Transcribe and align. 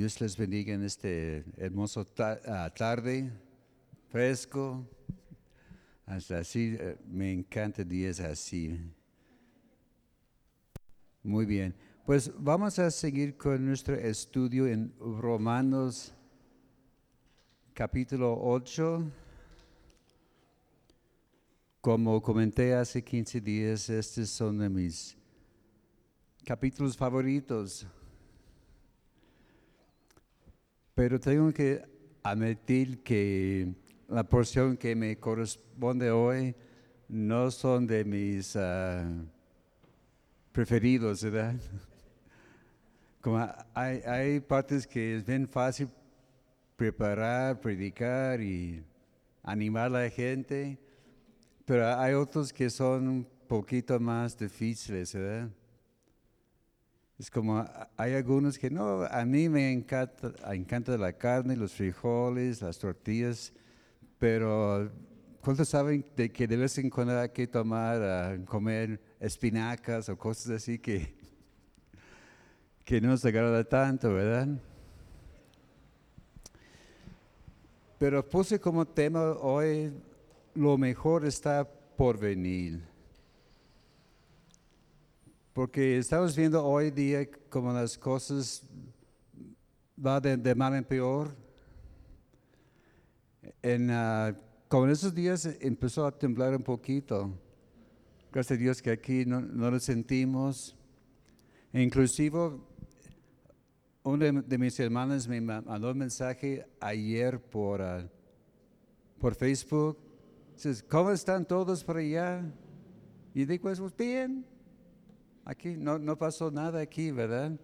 Dios 0.00 0.18
les 0.18 0.34
bendiga 0.34 0.72
en 0.72 0.82
este 0.82 1.44
hermoso 1.58 2.06
ah, 2.46 2.72
tarde, 2.74 3.30
fresco. 4.08 4.82
Hasta 6.06 6.38
así, 6.38 6.74
eh, 6.80 6.96
me 7.06 7.30
encanta 7.30 7.84
días 7.84 8.18
así. 8.18 8.80
Muy 11.22 11.44
bien, 11.44 11.74
pues 12.06 12.32
vamos 12.34 12.78
a 12.78 12.90
seguir 12.90 13.36
con 13.36 13.66
nuestro 13.66 13.94
estudio 13.94 14.66
en 14.66 14.90
Romanos 14.98 16.14
capítulo 17.74 18.40
8. 18.40 19.04
Como 21.82 22.22
comenté 22.22 22.72
hace 22.72 23.04
15 23.04 23.38
días, 23.38 23.90
estos 23.90 24.30
son 24.30 24.60
de 24.60 24.70
mis 24.70 25.14
capítulos 26.46 26.96
favoritos. 26.96 27.86
Pero 31.00 31.18
tengo 31.18 31.50
que 31.50 31.82
admitir 32.22 33.02
que 33.02 33.72
la 34.06 34.22
porción 34.22 34.76
que 34.76 34.94
me 34.94 35.16
corresponde 35.16 36.10
hoy 36.10 36.54
no 37.08 37.50
son 37.50 37.86
de 37.86 38.04
mis 38.04 38.54
ah, 38.54 39.10
preferidos, 40.52 41.24
¿verdad? 41.24 41.54
Como 43.22 43.38
hay, 43.72 44.02
hay 44.02 44.40
partes 44.40 44.86
que 44.86 45.16
es 45.16 45.24
bien 45.24 45.48
fácil 45.48 45.88
preparar, 46.76 47.58
predicar 47.62 48.38
y 48.42 48.84
animar 49.42 49.86
a 49.86 50.02
la 50.02 50.10
gente, 50.10 50.78
pero 51.64 51.98
hay 51.98 52.12
otros 52.12 52.52
que 52.52 52.68
son 52.68 53.08
un 53.08 53.26
poquito 53.48 53.98
más 53.98 54.36
difíciles, 54.36 55.14
¿verdad? 55.14 55.48
Es 57.20 57.30
como, 57.30 57.62
hay 57.98 58.14
algunos 58.14 58.58
que 58.58 58.70
no, 58.70 59.02
a 59.02 59.26
mí 59.26 59.50
me 59.50 59.70
encanta, 59.70 60.32
encanta 60.54 60.96
la 60.96 61.12
carne, 61.12 61.54
los 61.54 61.74
frijoles, 61.74 62.62
las 62.62 62.78
tortillas, 62.78 63.52
pero 64.18 64.90
¿cuántos 65.42 65.68
saben 65.68 66.02
de 66.16 66.32
que 66.32 66.46
de 66.46 66.56
vez 66.56 66.78
en 66.78 66.88
cuando 66.88 67.20
hay 67.20 67.28
que 67.28 67.46
tomar, 67.46 68.02
ah, 68.02 68.38
comer 68.46 68.98
espinacas 69.20 70.08
o 70.08 70.16
cosas 70.16 70.52
así 70.52 70.78
que, 70.78 71.14
que 72.86 73.02
no 73.02 73.08
nos 73.08 73.22
agrada 73.22 73.64
tanto, 73.64 74.14
¿verdad? 74.14 74.48
Pero 77.98 78.26
puse 78.26 78.58
como 78.58 78.86
tema 78.86 79.32
hoy, 79.32 79.92
lo 80.54 80.78
mejor 80.78 81.26
está 81.26 81.68
por 81.98 82.18
venir. 82.18 82.89
Porque 85.52 85.98
estamos 85.98 86.36
viendo 86.36 86.64
hoy 86.64 86.90
día 86.90 87.28
como 87.48 87.72
las 87.72 87.98
cosas 87.98 88.62
van 89.96 90.22
de, 90.22 90.54
mal 90.54 90.74
en 90.74 90.84
peor. 90.84 91.34
En, 93.62 93.90
ah, 93.90 94.36
como 94.68 94.84
en 94.84 94.90
esos 94.92 95.12
días 95.14 95.48
empezó 95.60 96.06
a 96.06 96.16
temblar 96.16 96.54
un 96.54 96.62
poquito. 96.62 97.36
Gracias 98.32 98.56
a 98.58 98.60
Dios 98.60 98.80
que 98.80 98.90
aquí 98.92 99.24
no, 99.26 99.40
no 99.40 99.70
lo 99.70 99.80
sentimos. 99.80 100.76
E 101.72 101.82
inclusive, 101.82 102.52
una 104.04 104.30
de, 104.30 104.58
mis 104.58 104.78
hermanas 104.78 105.26
me 105.26 105.40
ma- 105.40 105.62
mandó 105.62 105.90
un 105.90 105.98
mensaje 105.98 106.64
ayer 106.78 107.40
por, 107.40 107.82
ah, 107.82 108.08
por 109.18 109.34
Facebook. 109.34 109.98
Dices, 110.54 110.82
¿cómo 110.82 111.10
están 111.10 111.44
todos 111.44 111.82
por 111.82 111.96
allá? 111.96 112.40
Y 113.34 113.44
digo, 113.44 113.62
pues 113.64 113.96
bien. 113.96 114.46
Aquí 115.50 115.76
no, 115.76 115.98
no 115.98 116.16
pasó 116.16 116.48
nada 116.48 116.80
aquí, 116.80 117.10
¿verdad? 117.10 117.58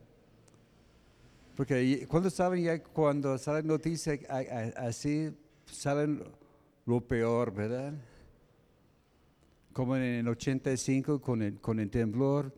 Porque 1.55 2.05
cuando 2.09 2.31
saben 2.31 2.65
ya, 2.65 2.83
cuando 2.83 3.39
salen 3.39 3.69
noticias 3.69 4.19
así, 4.77 5.33
salen 5.67 6.25
lo 6.85 7.01
peor, 7.01 7.55
¿verdad? 7.55 7.95
Como 9.73 9.95
en 9.95 10.03
el 10.03 10.27
85 10.27 11.21
con 11.21 11.43
el, 11.43 11.61
con 11.61 11.79
el 11.79 11.89
temblor, 11.89 12.53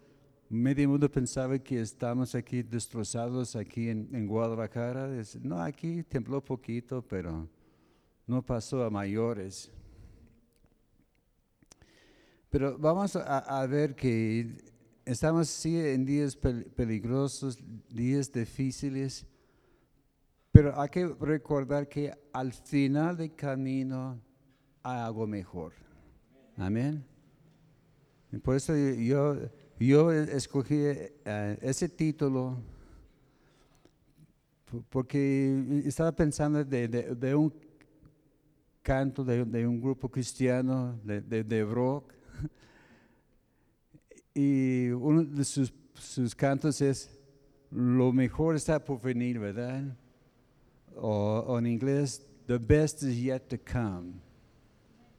medio 0.48 0.88
mundo 0.88 1.10
pensaba 1.10 1.58
que 1.58 1.78
estamos 1.82 2.34
aquí 2.34 2.62
destrozados 2.62 3.54
aquí 3.54 3.90
en, 3.90 4.08
en 4.14 4.26
Guadalajara. 4.26 5.10
No, 5.42 5.60
aquí 5.60 6.04
tembló 6.04 6.42
poquito, 6.42 7.02
pero 7.06 7.46
no 8.26 8.40
pasó 8.40 8.82
a 8.82 8.88
mayores. 8.88 9.70
Pero 12.48 12.78
vamos 12.78 13.14
a, 13.14 13.40
a 13.40 13.66
ver 13.66 13.94
que 13.94 14.77
estamos 15.08 15.48
sí 15.48 15.76
en 15.78 16.04
días 16.04 16.38
pel- 16.38 16.70
peligrosos, 16.72 17.58
días 17.88 18.30
difíciles, 18.30 19.26
pero 20.52 20.78
hay 20.78 20.88
que 20.90 21.06
recordar 21.06 21.88
que 21.88 22.12
al 22.32 22.52
final 22.52 23.16
del 23.16 23.34
camino 23.34 24.20
hay 24.82 24.98
algo 25.00 25.26
mejor. 25.26 25.72
Amén. 26.56 27.04
Por 28.42 28.56
eso 28.56 28.74
yo, 28.76 29.36
yo 29.80 30.12
escogí 30.12 30.74
eh, 30.76 31.58
ese 31.62 31.88
título 31.88 32.58
po- 34.70 34.84
porque 34.90 35.82
estaba 35.86 36.12
pensando 36.12 36.62
de, 36.64 36.88
de- 36.88 37.34
un 37.34 37.52
canto 38.82 39.24
de, 39.24 39.44
de 39.44 39.66
un 39.66 39.80
grupo 39.80 40.10
cristiano 40.10 40.98
de 41.04 41.64
rock 41.64 42.12
y 44.38 44.90
uno 44.90 45.24
de 45.24 45.44
sus, 45.44 45.72
sus 45.94 46.32
cantos 46.32 46.80
es 46.80 47.10
Lo 47.72 48.12
mejor 48.12 48.54
está 48.54 48.82
por 48.82 49.00
venir, 49.00 49.40
¿verdad? 49.40 49.82
O, 50.94 51.58
en 51.58 51.66
inglés, 51.66 52.24
The 52.46 52.56
best 52.56 53.02
is 53.02 53.20
yet 53.20 53.48
to 53.48 53.56
come. 53.58 54.12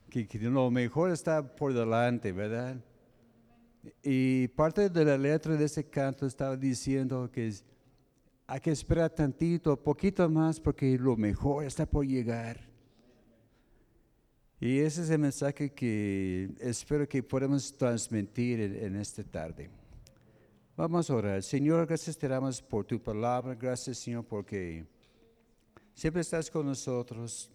Que, 0.10 0.26
que 0.26 0.40
lo 0.40 0.72
mejor 0.72 1.12
está 1.12 1.44
por 1.44 1.74
delante, 1.74 2.32
¿verdad? 2.32 2.78
Y 4.02 4.48
parte 4.48 4.90
de 4.90 5.06
la 5.06 5.18
letra 5.18 5.56
de 5.56 5.66
ese 5.66 5.84
canto 5.84 6.26
estaba 6.26 6.56
diciendo 6.56 7.30
que 7.30 7.54
hay 8.48 8.60
que 8.62 8.72
esperar 8.72 9.10
tantito, 9.10 9.76
poquito 9.76 10.28
más, 10.30 10.62
porque 10.62 10.98
lo 10.98 11.18
mejor 11.18 11.66
está 11.66 11.86
por 11.86 12.06
llegar. 12.06 12.69
Y 14.60 14.80
ese 14.80 15.04
es 15.04 15.10
el 15.10 15.20
mensaje 15.20 15.72
que 15.72 16.50
espero 16.60 17.08
que 17.08 17.24
podamos 17.24 17.72
transmitir 17.78 18.60
en, 18.60 18.76
en 18.76 18.96
esta 18.98 19.24
tarde. 19.24 19.70
Vamos 20.76 21.10
a 21.10 21.16
orar. 21.16 21.44
Señor, 21.44 21.86
gracias 21.88 22.18
te 22.18 22.28
damos 22.28 22.62
por 22.62 22.86
tu 22.86 23.02
palabra. 23.02 23.56
Gracias, 23.56 24.00
Señor, 24.00 24.26
porque 24.26 24.86
siempre 25.94 26.22
estás 26.22 26.50
con 26.52 26.66
nosotros. 26.66 27.50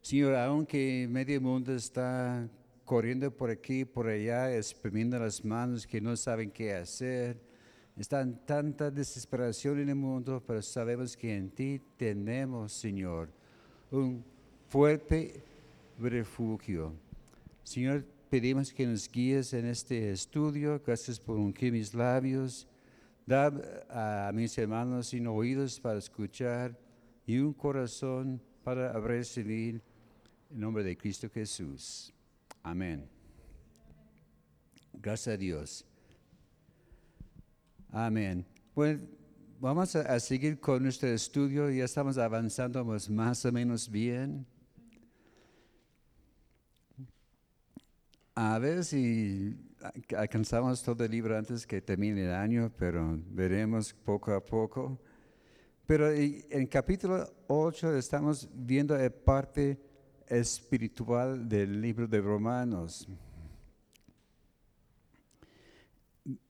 Señor, 0.00 0.34
aunque 0.36 1.06
medio 1.10 1.40
mundo 1.40 1.74
está 1.74 2.48
corriendo 2.84 3.30
por 3.30 3.50
aquí, 3.50 3.84
por 3.84 4.08
allá, 4.08 4.56
exprimiendo 4.56 5.18
las 5.18 5.44
manos 5.44 5.86
que 5.86 6.00
no 6.00 6.16
saben 6.16 6.50
qué 6.50 6.74
hacer, 6.74 7.40
está 7.96 8.20
en 8.20 8.44
tanta 8.44 8.90
desesperación 8.90 9.78
en 9.78 9.90
el 9.90 9.94
mundo, 9.94 10.42
pero 10.44 10.62
sabemos 10.62 11.16
que 11.16 11.36
en 11.36 11.50
ti 11.50 11.80
tenemos, 11.96 12.72
Señor, 12.72 13.30
un 13.90 14.24
fuerte 14.70 15.42
refugio. 15.98 16.94
Señor, 17.64 18.04
pedimos 18.30 18.72
que 18.72 18.86
nos 18.86 19.10
guíes 19.10 19.52
en 19.52 19.66
este 19.66 20.12
estudio. 20.12 20.80
Gracias 20.86 21.18
por 21.18 21.36
ungir 21.36 21.72
mis 21.72 21.92
labios. 21.92 22.68
Da 23.26 23.52
a 23.90 24.32
mis 24.32 24.56
hermanos 24.56 25.08
sin 25.08 25.26
oídos 25.26 25.78
para 25.80 25.98
escuchar 25.98 26.78
y 27.26 27.38
un 27.38 27.52
corazón 27.52 28.40
para 28.62 28.92
recibir 28.92 29.82
en 30.50 30.60
nombre 30.60 30.84
de 30.84 30.96
Cristo 30.96 31.28
Jesús. 31.28 32.12
Amén. 32.62 33.08
Gracias 34.92 35.34
a 35.34 35.36
Dios. 35.36 35.84
Amén. 37.90 38.46
Bueno, 38.74 39.00
vamos 39.60 39.96
a, 39.96 40.02
a 40.02 40.20
seguir 40.20 40.60
con 40.60 40.82
nuestro 40.82 41.08
estudio. 41.08 41.70
Ya 41.70 41.84
estamos 41.84 42.18
avanzando 42.18 42.84
pues, 42.84 43.10
más 43.10 43.44
o 43.44 43.50
menos 43.50 43.90
bien. 43.90 44.46
A 48.42 48.58
ver 48.58 48.86
si 48.86 49.54
a- 49.82 49.92
alcanzamos 50.18 50.82
todo 50.82 51.04
el 51.04 51.10
libro 51.10 51.36
antes 51.36 51.66
que 51.66 51.82
termine 51.82 52.24
el 52.24 52.32
año, 52.32 52.72
pero 52.78 53.18
veremos 53.32 53.92
poco 53.92 54.32
a 54.32 54.42
poco. 54.42 54.98
Pero 55.86 56.10
y- 56.18 56.46
en 56.48 56.66
capítulo 56.66 57.30
8 57.48 57.94
estamos 57.94 58.48
viendo 58.54 58.96
la 58.96 59.10
parte 59.10 59.78
espiritual 60.26 61.46
del 61.46 61.82
libro 61.82 62.08
de 62.08 62.18
Romanos. 62.18 63.06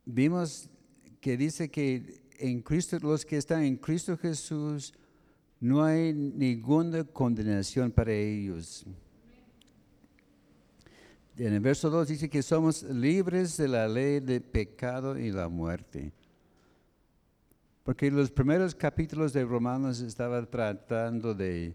Vimos 0.05 0.71
que 1.21 1.37
dice 1.37 1.69
que 1.73 2.23
en 2.39 2.63
Cristo, 2.63 3.01
los 3.01 3.27
que 3.27 3.37
están 3.37 3.65
en 3.65 3.77
Cristo 3.77 4.17
Jesús, 4.17 4.95
no 5.59 5.83
hay 5.83 6.13
ninguna 6.13 7.03
condenación 7.03 7.91
para 7.91 8.13
ellos. 8.13 8.87
En 11.47 11.55
el 11.55 11.61
verso 11.61 11.89
2 11.89 12.07
dice 12.07 12.29
que 12.29 12.43
somos 12.43 12.83
libres 12.83 13.57
de 13.57 13.67
la 13.67 13.89
ley 13.89 14.21
de 14.21 14.43
pecado 14.43 15.19
y 15.19 15.33
la 15.33 15.49
muerte. 15.49 16.13
Por 17.83 17.95
Porque 17.95 18.11
los 18.11 18.31
primeros 18.31 18.75
capítulos 18.75 19.33
de 19.33 19.43
Romanos 19.47 20.03
estaban 20.03 20.47
tratando 20.51 21.35
de 21.35 21.75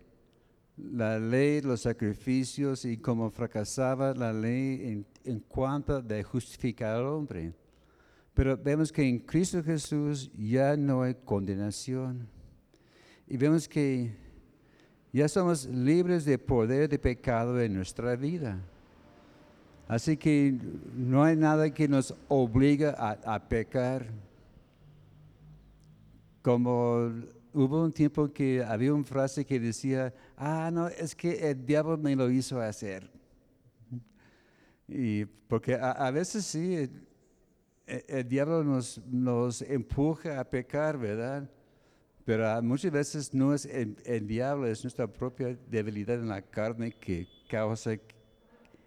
la 0.77 1.17
ley, 1.17 1.61
los 1.61 1.81
sacrificios 1.81 2.85
y 2.85 2.97
cómo 2.97 3.31
fracasaba 3.31 4.13
la 4.13 4.31
ley 4.31 4.81
en, 4.83 5.07
en 5.23 5.39
cuanto 5.39 5.99
de 5.99 6.21
justificar 6.21 6.97
al 6.97 7.07
hombre. 7.07 7.51
Pero 8.35 8.55
vemos 8.55 8.91
que 8.91 9.01
en 9.01 9.17
Cristo 9.17 9.63
Jesús 9.63 10.31
ya 10.37 10.77
no 10.77 11.01
hay 11.01 11.15
condenación. 11.15 12.27
Y 13.25 13.35
vemos 13.35 13.67
que 13.67 14.15
ya 15.11 15.27
somos 15.27 15.65
libres 15.65 16.23
de 16.23 16.37
poder 16.37 16.87
de 16.87 16.99
pecado 16.99 17.59
en 17.59 17.73
nuestra 17.73 18.15
vida. 18.15 18.61
Así 19.87 20.17
que 20.17 20.57
no 20.95 21.23
hay 21.23 21.35
nada 21.35 21.71
que 21.71 21.87
nos 21.87 22.13
obliga 22.27 22.91
a, 22.91 23.47
pecar. 23.47 24.07
Como 26.41 27.11
hubo 27.53 27.83
un 27.83 27.91
tiempo 27.91 28.31
que 28.31 28.63
había 28.63 28.93
una 28.93 29.03
frase 29.03 29.45
que 29.45 29.59
decía, 29.59 30.13
ah, 30.37 30.71
no, 30.73 30.87
es 30.87 31.15
que 31.15 31.51
el 31.51 31.65
diablo 31.65 31.97
me 31.97 32.15
lo 32.15 32.29
hizo 32.31 32.59
hacer. 32.59 33.11
Y 34.87 35.25
porque 35.25 35.75
a, 35.75 36.09
veces 36.09 36.45
sí, 36.45 36.89
el, 37.85 38.27
diablo 38.27 38.63
nos, 38.63 39.61
empuja 39.61 40.39
a 40.39 40.43
pecar, 40.43 40.97
¿verdad? 40.97 41.47
Pero 42.23 42.59
muchas 42.63 42.91
veces 42.91 43.33
no 43.35 43.53
es 43.53 43.65
el, 43.65 43.97
el, 44.03 44.25
diablo, 44.25 44.65
es 44.65 44.83
nuestra 44.83 45.05
propia 45.05 45.55
debilidad 45.69 46.15
en 46.15 46.29
la 46.29 46.41
carne 46.41 46.91
que 46.91 47.27
causa 47.47 47.97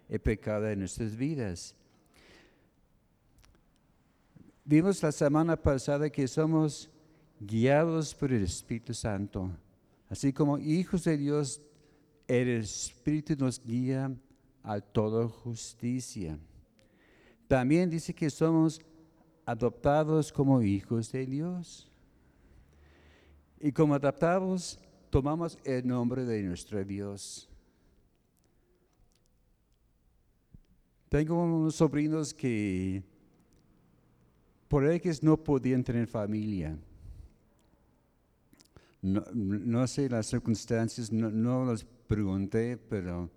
el 0.09 0.19
pecado 0.19 0.67
en 0.67 0.79
nuestras 0.79 1.15
vidas. 1.15 1.75
Vimos 4.65 5.01
la 5.01 5.11
semana 5.11 5.55
pasada 5.55 6.09
que 6.09 6.27
somos 6.27 6.89
guiados 7.39 8.13
por 8.13 8.33
el 8.33 8.43
Espíritu 8.43 8.93
Santo. 8.93 9.49
Así 10.09 10.33
como 10.33 10.57
hijos 10.57 11.03
de 11.03 11.17
Dios, 11.17 11.61
el 12.27 12.49
Espíritu 12.49 13.35
nos 13.37 13.63
guía 13.63 14.11
a 14.63 14.81
toda 14.81 15.27
justicia. 15.27 16.37
También 17.47 17.89
dice 17.89 18.13
que 18.13 18.29
somos 18.29 18.81
adoptados 19.45 20.31
como 20.31 20.61
hijos 20.61 21.11
de 21.11 21.25
Dios. 21.25 21.91
Y 23.59 23.71
como 23.71 23.95
adaptados, 23.95 24.79
tomamos 25.09 25.57
el 25.63 25.87
nombre 25.87 26.25
de 26.25 26.43
nuestro 26.43 26.83
Dios. 26.83 27.48
Tengo 31.09 31.43
unos 31.43 31.75
sobrinos 31.75 32.33
que 32.33 33.03
por 34.67 34.85
ellos 34.85 35.23
no 35.23 35.35
podían 35.35 35.83
tener 35.83 36.07
familia. 36.07 36.77
No, 39.01 39.87
sé 39.87 40.09
las 40.09 40.27
circunstancias, 40.27 41.11
no, 41.11 41.31
no 41.31 41.65
las 41.65 41.83
pregunté, 41.83 42.77
pero 42.77 43.29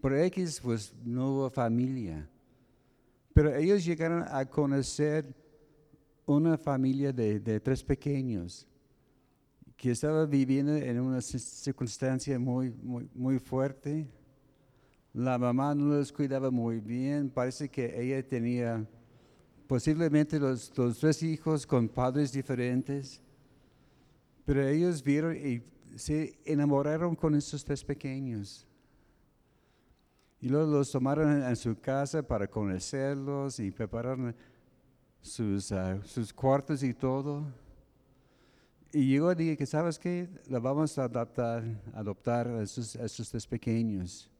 por 0.00 0.14
X 0.14 0.60
pues 0.62 0.94
no 1.04 1.32
hubo 1.32 1.50
familia. 1.50 2.28
Pero 3.32 3.54
ellos 3.54 3.84
llegaron 3.84 4.24
a 4.28 4.44
conocer 4.44 5.34
una 6.26 6.58
familia 6.58 7.12
de, 7.12 7.60
tres 7.60 7.82
pequeños 7.82 8.66
que 9.76 9.92
estaba 9.92 10.26
viviendo 10.26 10.76
en 10.76 11.00
una 11.00 11.22
circunstancia 11.22 12.38
muy, 12.38 12.70
muy, 12.70 13.08
muy 13.14 13.38
fuerte. 13.38 14.06
La 15.12 15.38
mamá 15.38 15.74
no 15.74 15.86
los 15.86 16.12
cuidaba 16.12 16.50
muy 16.50 16.78
bien, 16.78 17.30
parece 17.30 17.68
que 17.68 18.00
ella 18.00 18.26
tenía 18.26 18.86
posiblemente 19.66 20.38
los, 20.38 20.70
tres 20.72 21.22
hijos 21.22 21.66
con 21.66 21.88
padres 21.88 22.32
diferentes. 22.32 23.20
Pero 24.44 24.66
ellos 24.66 25.02
vieron 25.02 25.36
y 25.36 25.62
se 25.96 26.38
enamoraron 26.44 27.16
con 27.16 27.34
esos 27.34 27.64
tres 27.64 27.84
pequeños. 27.84 28.66
Y 30.40 30.48
luego 30.48 30.70
los 30.72 30.90
tomaron 30.90 31.42
en 31.42 31.56
su 31.56 31.78
casa 31.78 32.22
para 32.22 32.46
conocerlos 32.46 33.58
y 33.58 33.70
prepararon 33.70 34.34
sus, 35.20 35.70
ah, 35.72 36.00
sus 36.04 36.32
cuartos 36.32 36.82
y 36.82 36.94
todo. 36.94 37.44
Y 38.92 39.06
llegó 39.06 39.30
el 39.30 39.36
día 39.36 39.56
que, 39.56 39.66
¿sabes 39.66 39.98
qué? 39.98 40.28
La 40.48 40.58
vamos 40.58 40.98
a 40.98 41.04
adoptar, 41.04 41.62
adoptar 41.94 42.48
a 42.48 42.62
esos 42.62 43.28
tres 43.30 43.46
pequeños. 43.46 44.30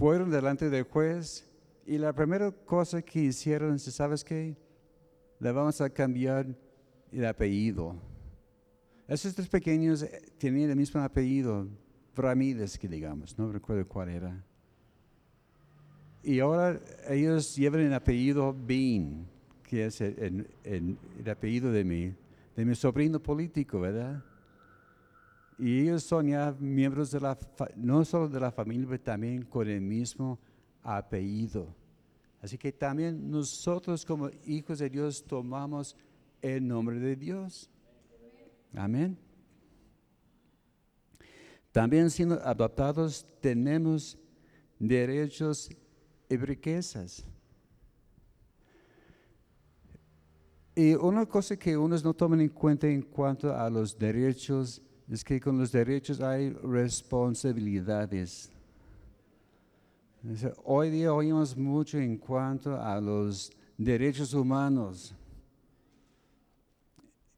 Fueron 0.00 0.30
delante 0.30 0.70
del 0.70 0.84
juez 0.84 1.46
y 1.84 1.98
la 1.98 2.14
primera 2.14 2.50
cosa 2.50 3.02
que 3.02 3.20
hicieron 3.20 3.74
es, 3.74 3.82
¿sabes 3.82 4.24
qué? 4.24 4.56
Le 5.38 5.52
vamos 5.52 5.78
a 5.82 5.90
cambiar 5.90 6.46
el 7.12 7.26
apellido. 7.26 7.96
Esos 9.06 9.34
tres 9.34 9.46
pequeños 9.46 10.02
eh, 10.02 10.22
tenían 10.38 10.70
el 10.70 10.76
mismo 10.76 11.02
apellido, 11.02 11.68
Ramírez, 12.16 12.78
que 12.78 12.88
digamos, 12.88 13.38
no 13.38 13.52
recuerdo 13.52 13.86
cuál 13.86 14.08
era. 14.08 14.42
Y 16.22 16.40
ahora 16.40 16.80
ellos 17.06 17.54
llevan 17.54 17.82
el 17.82 17.92
apellido 17.92 18.56
Bean, 18.58 19.26
que 19.64 19.84
es 19.84 20.00
el, 20.00 20.48
apellido 21.30 21.70
de 21.72 21.84
mi, 21.84 22.14
de 22.56 22.64
mi 22.64 22.74
sobrino 22.74 23.20
político, 23.20 23.78
¿verdad? 23.78 24.24
Y 25.60 25.80
ellos 25.82 26.04
son 26.04 26.28
ya 26.28 26.56
miembros 26.58 27.10
de 27.10 27.20
la, 27.20 27.38
no 27.76 28.02
solo 28.06 28.28
de 28.28 28.40
la 28.40 28.50
familia, 28.50 28.86
pero 28.88 29.02
también 29.02 29.42
con 29.42 29.68
el 29.68 29.82
mismo 29.82 30.38
apellido. 30.82 31.74
Así 32.40 32.56
que 32.56 32.72
también 32.72 33.30
nosotros 33.30 34.06
como 34.06 34.30
hijos 34.46 34.78
de 34.78 34.88
Dios 34.88 35.22
tomamos 35.22 35.94
el 36.40 36.66
nombre 36.66 36.98
de 36.98 37.14
Dios. 37.14 37.68
Amén. 38.74 39.18
También 41.72 42.10
siendo 42.10 42.40
adoptados 42.42 43.26
tenemos 43.42 44.16
derechos 44.78 45.68
y 46.30 46.36
riquezas. 46.38 47.22
Y 50.74 50.94
una 50.94 51.26
cosa 51.26 51.54
que 51.58 51.76
unos 51.76 52.02
no 52.02 52.14
toman 52.14 52.40
en 52.40 52.48
cuenta 52.48 52.88
en 52.88 53.02
cuanto 53.02 53.54
a 53.54 53.68
los 53.68 53.98
derechos 53.98 54.80
es 55.10 55.24
que 55.24 55.40
con 55.40 55.58
los 55.58 55.72
derechos 55.72 56.20
hay 56.20 56.50
responsabilidades. 56.50 58.48
Hoy 60.64 60.90
día 60.90 61.12
oímos 61.12 61.56
mucho 61.56 61.98
en 61.98 62.16
cuanto 62.16 62.80
a 62.80 63.00
los 63.00 63.50
derechos 63.76 64.32
humanos. 64.34 65.12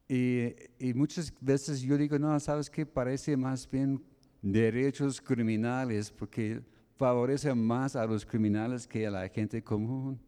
Y, 0.07 0.53
muchas 0.95 1.33
veces 1.41 1.81
yo 1.81 1.96
digo, 1.96 2.19
no, 2.19 2.39
sabes 2.41 2.69
que 2.69 2.85
parece 2.85 3.35
más 3.39 3.67
bien 3.70 4.05
derechos 4.43 5.19
criminales 5.19 6.11
porque 6.11 6.61
favorece 6.99 7.55
más 7.55 7.96
a 7.96 8.05
los 8.05 8.27
criminales 8.27 8.87
que 8.87 9.06
a 9.06 9.11
la 9.11 9.27
gente 9.31 9.63
común. 9.65 10.20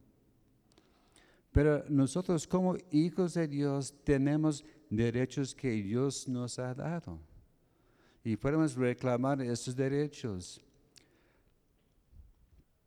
Pero 1.53 1.85
nosotros 1.91 2.47
como 2.47 2.75
hijos 2.91 3.35
de 3.35 3.47
Dios 3.47 3.93
tenemos 4.03 4.65
derechos 4.89 5.55
que 5.55 5.71
Dios 5.73 6.27
nos 6.27 6.59
ha 6.59 6.73
dado. 6.73 7.21
Y 8.25 8.37
podemos 8.37 8.75
reclamar 8.75 9.41
esos 9.43 9.77
derechos. 9.77 10.61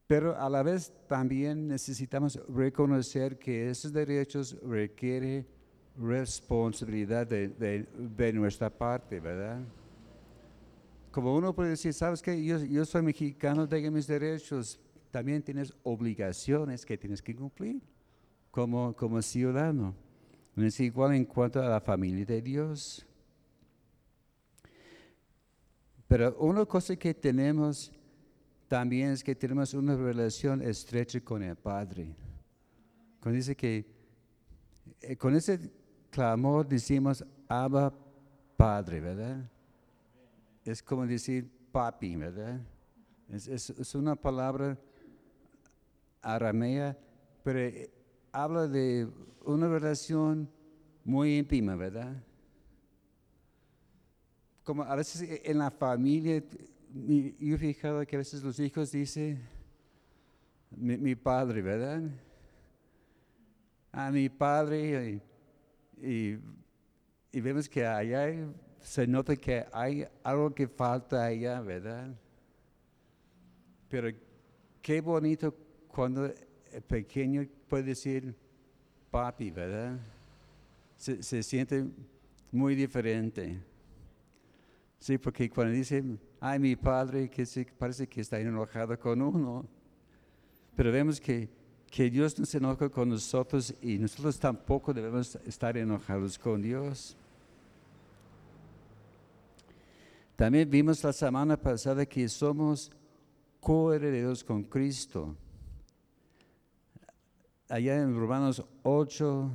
Pero 0.08 0.36
a 0.36 0.50
la 0.50 0.63
vez 0.63 0.91
también 1.08 1.67
necesitamos 1.67 2.39
reconocer 2.50 3.38
que 3.38 3.70
esos 3.70 3.94
derechos 3.94 4.58
requieren 4.63 5.46
responsabilidad 5.98 7.27
de, 7.27 8.34
nuestra 8.34 8.70
parte, 8.70 9.20
¿verdad? 9.20 9.60
Como 11.12 11.36
uno 11.36 11.53
puede 11.53 11.72
decir, 11.72 11.94
¿sabes 11.94 12.22
qué? 12.22 12.44
Yo, 12.44 12.60
yo 12.60 12.86
soy 12.86 13.01
mexicano, 13.01 13.67
tengo 13.67 13.91
mis 13.91 14.08
derechos, 14.08 14.79
también 15.12 15.41
tienes 15.41 15.74
obligaciones 15.84 16.86
que 16.86 16.98
tienes 16.98 17.22
que 17.22 17.36
cumplir 17.36 17.82
como, 18.51 18.96
como 18.96 19.22
ciudadano. 19.22 19.94
Es 20.56 20.79
igual 20.79 21.13
en 21.15 21.25
cuanto 21.25 21.62
a 21.62 21.70
la 21.70 21.82
familia 21.82 22.25
de 22.25 22.41
Dios. 22.41 23.06
Pero 26.07 26.35
una 26.39 26.65
cosa 26.65 26.95
que 26.95 27.13
tenemos 27.13 27.91
también 28.67 29.11
es 29.11 29.23
que 29.23 29.35
tenemos 29.35 29.73
una 29.73 29.95
relación 29.95 30.61
estrecha 30.61 31.19
con 31.21 31.43
el 31.43 31.55
Padre. 31.55 32.15
Cuando 33.19 33.35
dice 33.37 33.55
que 33.55 33.85
eh, 35.01 35.15
con 35.15 35.35
ese 35.35 35.71
clamor 36.09 36.67
decimos 36.67 37.25
Abba 37.47 37.93
Padre, 38.55 38.99
¿verdad? 38.99 39.49
Es 40.65 40.81
como 40.81 41.05
decir 41.05 41.49
papi, 41.71 42.15
¿verdad? 42.15 42.61
Es, 43.29 43.93
una 43.95 44.15
palabra 44.15 44.77
aramea, 46.21 46.97
pero 47.43 47.59
eh, 47.59 47.91
habla 48.31 48.67
de 48.67 49.07
una 49.45 49.67
relación 49.67 50.49
muy 51.03 51.37
íntima, 51.37 51.75
¿verdad? 51.75 52.23
Como 54.67 54.83
a 54.83 54.95
veces 54.97 55.21
eh, 55.21 55.41
en 55.45 55.59
la 55.59 55.71
familia, 55.71 56.43
yo 57.39 57.55
he 57.55 57.57
fijado 57.57 58.05
que 58.05 58.17
a 58.17 58.19
veces 58.19 58.43
los 58.43 58.59
hijos 58.59 58.91
dicen, 58.91 59.39
mi, 60.75 61.15
padre, 61.15 61.62
¿verdad? 61.62 62.01
A 63.93 64.12
mi 64.12 64.27
padre, 64.27 65.21
y 66.01 66.38
y 67.38 67.41
vemos 67.41 67.69
que 67.69 67.86
allá 67.86 68.33
se 68.81 69.05
nota 69.05 69.36
que 69.36 69.63
hay 69.71 70.07
algo 70.24 70.53
que 70.55 70.67
falta 70.67 71.24
allá, 71.24 71.62
¿verdad? 71.62 72.09
Pero 73.88 74.09
qué 74.81 75.01
bonito 75.01 75.53
cuando 75.88 76.25
el 76.25 76.81
pequeño 76.81 77.47
puede 77.67 77.83
decir 77.83 78.33
papi, 79.12 79.51
¿verdad? 79.51 80.00
Se, 80.95 81.21
se 81.21 81.43
siente 81.43 81.86
muy 82.51 82.74
diferente. 82.74 83.59
Sí, 85.00 85.18
porque 85.18 85.50
cuando 85.50 85.74
dice, 85.74 86.04
ay, 86.39 86.60
mi 86.60 86.75
padre, 86.75 87.30
que 87.30 87.46
parece 87.77 88.08
que 88.08 88.22
está 88.22 88.39
enojado 88.39 88.98
con 89.00 89.22
uno. 89.22 89.66
Pero 90.75 90.92
vemos 90.92 91.20
que, 91.20 91.50
que 91.89 92.10
Dios 92.10 92.38
no 92.39 92.46
se 92.46 92.58
enoja 92.58 92.89
con 92.89 93.10
nosotros 93.10 93.74
y 93.82 93.98
nosotros 93.98 94.39
tampoco 94.39 94.94
debemos 94.94 95.36
estar 95.46 95.77
enojados 95.77 96.38
con 96.38 96.62
Dios. 96.62 97.16
También 100.36 100.70
vimos 100.70 101.04
la 101.04 101.13
semana 101.13 101.58
pasada 101.58 102.06
que 102.06 102.30
somos 102.30 102.92
coherederos 103.60 104.44
con 104.44 104.63
Cristo. 104.63 105.36
Allá 107.70 107.96
en 107.96 108.16
Romanos 108.16 108.63
8, 108.84 109.51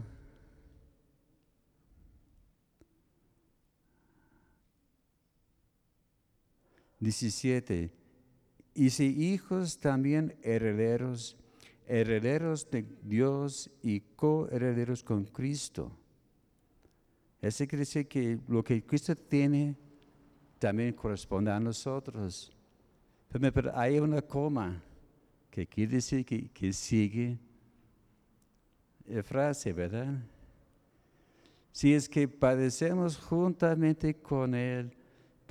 Diecisiete, 7.03 7.91
y 8.75 8.91
si 8.91 9.07
hijos 9.07 9.77
también 9.77 10.37
herederos, 10.41 11.37
herederos 11.89 12.71
de 12.71 12.87
Dios 13.03 13.69
y 13.83 13.99
coherederos 14.15 15.03
con 15.03 15.25
Cristo. 15.25 15.91
Ese 17.41 17.67
quiere 17.67 17.81
decir 17.81 18.07
que 18.07 18.39
lo 18.47 18.63
que 18.63 18.87
Cristo 18.87 19.17
tiene 19.17 19.77
también 20.61 20.93
corresponde 20.95 21.51
a 21.51 21.59
nosotros. 21.59 22.53
Pero 23.29 23.77
hay 23.77 23.99
una 23.99 24.23
coma 24.23 24.81
que 25.51 25.67
quiere 25.67 25.97
decir 25.97 26.25
que, 26.25 26.73
sigue 26.73 27.37
la 29.07 29.25
frase, 29.25 29.73
¿verdad? 29.73 30.23
Si 31.73 31.93
es 31.93 32.09
que 32.09 32.29
padecemos 32.29 33.19
juntamente 33.19 34.15
con 34.15 34.55
Él, 34.55 34.97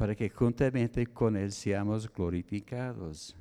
para 0.01 0.15
que 0.15 0.31
juntamente 0.31 1.05
con 1.05 1.37
Él 1.37 1.51
seamos 1.51 2.11
glorificados. 2.11 3.37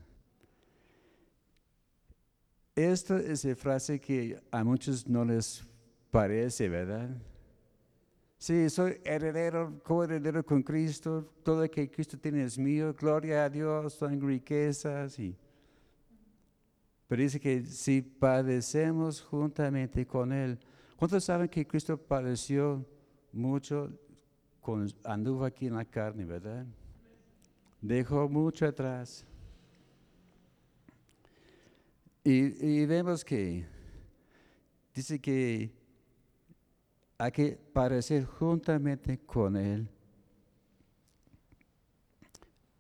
Esta 2.77 3.17
es 3.19 3.47
la 3.47 3.57
frase 3.57 3.99
que 3.99 4.39
a 4.51 4.63
muchos 4.63 5.09
no 5.09 5.25
les 5.25 5.67
parece, 6.11 6.69
¿verdad? 6.69 7.17
Sí, 8.37 8.69
soy 8.69 9.01
heredero, 9.05 9.81
coheredero 9.83 10.45
con 10.45 10.63
Cristo, 10.63 11.33
todo 11.43 11.63
lo 11.63 11.71
que 11.71 11.91
Cristo 11.91 12.19
tiene 12.19 12.45
es 12.45 12.59
mío, 12.59 12.93
gloria 12.93 13.45
a 13.45 13.49
Dios, 13.49 13.95
son 13.95 14.21
riquezas. 14.21 15.17
Pero 17.09 17.23
dice 17.23 17.41
que 17.41 17.65
si 17.65 18.03
padecemos 18.03 19.23
juntamente 19.23 20.07
con 20.07 20.31
Él, 20.31 20.59
¿cuántos 20.99 21.25
saben 21.25 21.49
que 21.49 21.67
Cristo 21.67 21.97
padeció 21.97 22.85
mucho 23.33 23.91
con, 24.61 24.89
anduvo 25.05 25.45
aquí 25.45 25.67
en 25.67 25.75
la 25.75 25.85
carne, 25.85 26.25
verdad? 26.25 26.67
Dejó 27.81 28.29
mucho 28.29 28.67
atrás. 28.67 29.25
Y, 32.23 32.67
y 32.67 32.87
vemos 32.87 33.25
que 33.25 33.67
dice 34.95 35.19
que 35.19 35.73
hay 37.17 37.33
que 37.33 37.59
parecer 37.73 38.25
juntamente 38.25 39.19
con 39.19 39.57
Él, 39.57 39.89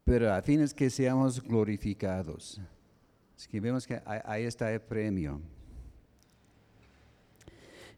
pero 0.05 0.33
a 0.33 0.41
fin 0.43 0.61
es 0.61 0.75
que 0.75 0.91
seamos 0.91 1.43
glorificados. 1.43 2.61
Así 3.37 3.49
que 3.49 3.61
vemos 3.61 3.87
que 3.87 4.01
ahí 4.05 4.45
está 4.45 4.73
el 4.73 4.81
premio. 4.81 5.41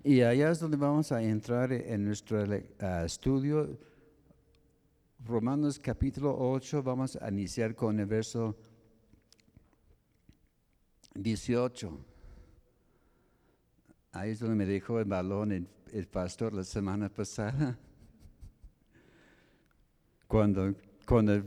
Y 0.05 0.23
allá 0.23 0.51
es 0.51 0.59
donde 0.59 0.77
vamos 0.77 1.13
a 1.13 1.23
entrar 1.23 1.73
en 1.73 2.05
nuestro 2.05 2.45
ah, 2.81 3.05
estudio. 3.05 3.79
Romanos 5.25 5.79
capítulo 5.79 6.37
8, 6.37 6.83
vamos 6.83 7.15
a 7.15 7.31
iniciar 7.31 7.77
con 7.77 8.01
el 8.01 8.07
verso 8.07 8.57
18. 11.15 12.05
Ahí 14.11 14.33
es 14.33 14.41
donde 14.41 14.57
me 14.57 14.67
dejó 14.67 14.99
el 14.99 15.05
balón 15.05 15.53
en 15.53 15.69
el 15.93 16.09
pastor 16.09 16.53
la 16.53 16.65
semana 16.65 17.09
pasada. 17.09 17.79
Cuando, 20.27 20.75
cuando 21.07 21.45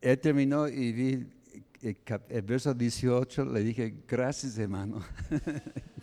él 0.00 0.18
terminó 0.18 0.66
y 0.66 0.92
vi 0.92 1.26
el, 1.82 2.42
verso 2.42 2.74
18, 2.74 3.44
le 3.44 3.60
dije, 3.60 4.02
gracias 4.08 4.58
hermano. 4.58 5.04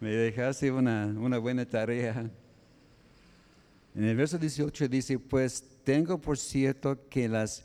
Me 0.00 0.10
dejaste 0.10 0.72
una, 0.72 1.06
una 1.06 1.38
buena 1.38 1.66
tarea. 1.66 2.30
En 3.94 4.04
el 4.04 4.16
verso 4.16 4.38
18 4.38 4.88
dice, 4.88 5.18
pues 5.18 5.62
tengo 5.84 6.18
por 6.18 6.38
cierto 6.38 7.08
que 7.08 7.28
las 7.28 7.64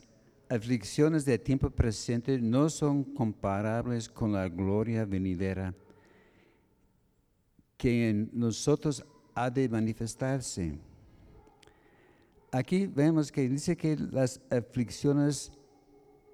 aflicciones 0.50 1.24
del 1.24 1.40
tiempo 1.40 1.70
presente 1.70 2.38
no 2.40 2.70
son 2.70 3.04
comparables 3.04 4.10
con 4.10 4.34
la 4.34 4.50
gloria 4.50 5.06
venidera 5.06 5.74
que 7.78 8.10
en 8.10 8.30
nosotros 8.34 9.06
ha 9.34 9.50
de 9.50 9.68
manifestarse. 9.70 10.78
Aquí 12.52 12.88
vemos 12.88 13.32
que 13.32 13.48
dice 13.50 13.76
que 13.76 13.98
las 13.98 14.42
aflicciones 14.50 15.52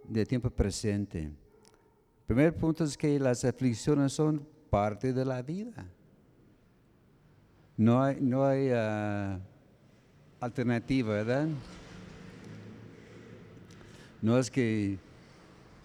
de 0.08 0.26
tiempo 0.26 0.50
presente. 0.50 1.24
El 1.24 1.34
primer 2.26 2.56
punto 2.56 2.84
es 2.84 2.98
que 2.98 3.20
las 3.20 3.44
aflicciones 3.44 4.14
son 4.14 4.48
parte 4.72 5.14
de 5.14 5.24
la 5.24 5.44
vida. 5.44 5.86
No 7.78 8.02
hay, 8.02 8.20
no 8.20 8.44
hay 8.44 8.70
ah, 8.74 9.40
alternativa, 10.40 11.14
¿verdad? 11.14 11.48
No 14.22 14.40
es 14.40 14.50
que 14.50 14.98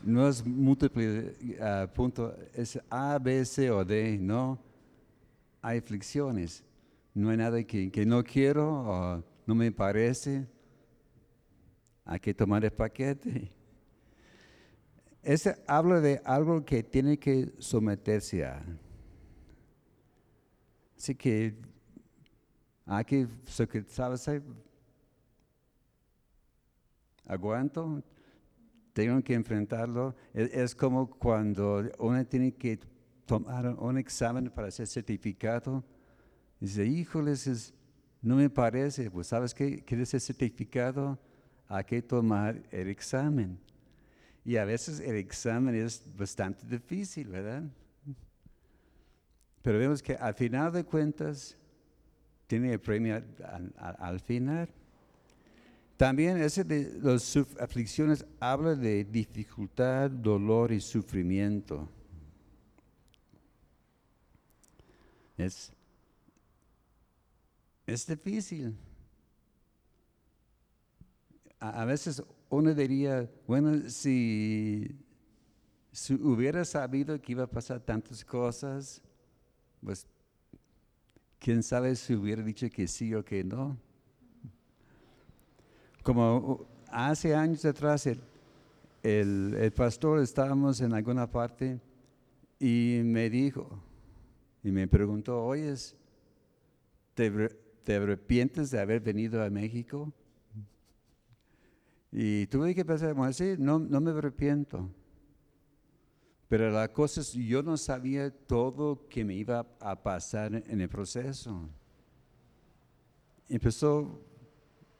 no 0.02 0.28
es 0.28 0.46
múltiple 0.46 1.34
uh, 1.58 1.88
punto, 1.92 2.34
es 2.54 2.78
A, 2.88 3.18
B, 3.18 3.44
C 3.44 3.70
o 3.70 3.84
D, 3.84 4.18
no 4.18 4.58
hay 5.60 5.78
aflicciones. 5.78 6.62
No 7.12 7.30
hay 7.30 7.38
nada 7.38 7.62
que, 7.64 8.04
no 8.06 8.22
quiero 8.22 8.68
o 8.68 9.24
no 9.46 9.54
me 9.54 9.72
parece. 9.72 10.46
Hay 12.04 12.20
que 12.20 12.32
tomar 12.32 12.64
el 12.64 12.70
paquete. 12.70 13.50
Ese 15.26 15.56
habla 15.66 16.00
de 16.00 16.22
algo 16.24 16.64
que 16.64 16.84
tiene 16.84 17.18
que 17.18 17.52
someterse 17.58 18.44
a. 18.44 18.64
Así 20.96 21.16
que 21.16 21.56
hay 22.84 23.04
que, 23.04 23.26
¿sabes? 23.88 24.30
Aguanto, 27.26 28.04
tengo 28.92 29.20
que 29.24 29.34
enfrentarlo. 29.34 30.14
es 30.32 30.76
como 30.76 31.10
cuando 31.10 31.82
uno 31.98 32.24
tiene 32.24 32.54
que 32.54 32.78
tomaron 33.24 33.76
un 33.80 33.98
examen 33.98 34.48
para 34.48 34.70
ser 34.70 34.86
certificado. 34.86 35.82
Dice, 36.60 36.86
híjoles, 36.86 37.74
no 38.22 38.36
me 38.36 38.48
parece, 38.48 39.10
pues 39.10 39.26
sabes 39.26 39.52
qué, 39.52 39.82
quieres 39.82 40.08
ser 40.08 40.20
certificado, 40.20 41.18
hay 41.66 41.82
que 41.82 42.00
tomar 42.00 42.62
el 42.70 42.86
examen. 42.86 43.58
Y 44.46 44.58
a 44.58 44.64
veces 44.64 45.00
el 45.00 45.16
examen 45.16 45.74
es 45.74 46.04
bastante 46.16 46.64
difícil, 46.64 47.26
¿verdad? 47.26 47.64
Pero 49.60 49.80
vemos 49.80 50.00
que 50.00 50.14
al 50.14 50.34
final 50.34 50.72
de 50.72 50.84
cuentas 50.84 51.56
tiene 52.46 52.72
el 52.72 52.78
premio 52.78 53.20
al, 53.76 54.20
final. 54.20 54.68
También 55.96 56.36
ese 56.36 56.62
de 56.62 56.96
las 57.02 57.36
aflicciones 57.58 58.24
habla 58.38 58.76
de 58.76 59.02
dificultad, 59.02 60.08
dolor 60.12 60.70
y 60.70 60.80
sufrimiento. 60.80 61.88
Es, 65.36 65.72
es 67.84 68.06
difícil. 68.06 68.76
A, 71.58 71.84
veces 71.84 72.22
uno 72.48 72.74
diría, 72.74 73.28
bueno, 73.46 73.88
si, 73.88 74.94
hubiera 76.20 76.64
sabido 76.64 77.20
que 77.20 77.32
iba 77.32 77.44
a 77.44 77.46
pasar 77.46 77.80
tantas 77.80 78.24
cosas, 78.24 79.02
pues 79.82 80.06
quién 81.38 81.62
sabe 81.62 81.94
si 81.96 82.14
hubiera 82.14 82.42
dicho 82.42 82.68
que 82.70 82.86
sí 82.86 83.14
o 83.14 83.24
que 83.24 83.42
no. 83.42 83.76
Como 86.02 86.66
hace 86.88 87.34
años 87.34 87.64
atrás, 87.64 88.06
el, 88.06 88.20
el 89.02 89.72
pastor 89.72 90.20
estábamos 90.20 90.80
en 90.80 90.92
alguna 90.92 91.30
parte 91.30 91.80
y 92.58 93.00
me 93.04 93.28
dijo, 93.28 93.68
y 94.62 94.70
me 94.70 94.86
preguntó, 94.88 95.44
oyes, 95.44 95.96
¿te, 97.14 97.30
¿te 97.84 97.96
arrepientes 97.96 98.70
de 98.70 98.80
haber 98.80 99.00
venido 99.00 99.42
a 99.42 99.50
México? 99.50 100.12
Y 102.18 102.46
tuve 102.46 102.74
que 102.74 102.82
pensar, 102.82 103.12
bueno, 103.12 103.30
sí, 103.30 103.56
no, 103.58 103.78
no 103.78 104.00
me 104.00 104.10
arrepiento. 104.10 104.88
Pero 106.48 106.70
la 106.70 106.90
cosa 106.90 107.20
es, 107.20 107.34
yo 107.34 107.62
no 107.62 107.76
sabía 107.76 108.30
todo 108.30 109.06
que 109.06 109.22
me 109.22 109.34
iba 109.34 109.66
a 109.78 110.02
pasar 110.02 110.54
en 110.54 110.80
el 110.80 110.88
proceso. 110.88 111.68
Empezó 113.50 114.18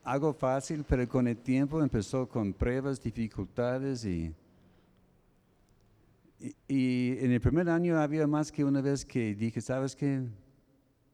algo 0.05 0.35
fácil, 0.35 0.85
pero 0.87 1.09
con 1.09 1.27
el 1.27 1.39
tiempo 1.39 1.83
empezó 1.83 2.29
con 2.29 2.53
pruebas, 2.53 3.01
dificultades 3.01 4.05
y, 4.05 4.35
y, 6.69 7.17
en 7.19 7.33
el 7.33 7.41
primer 7.41 7.71
año 7.71 7.99
había 7.99 8.27
más 8.27 8.53
que 8.53 8.63
una 8.63 8.83
vez 8.83 9.07
que 9.07 9.35
dije, 9.35 9.63
¿sabes 9.63 9.97
qué? 9.97 10.23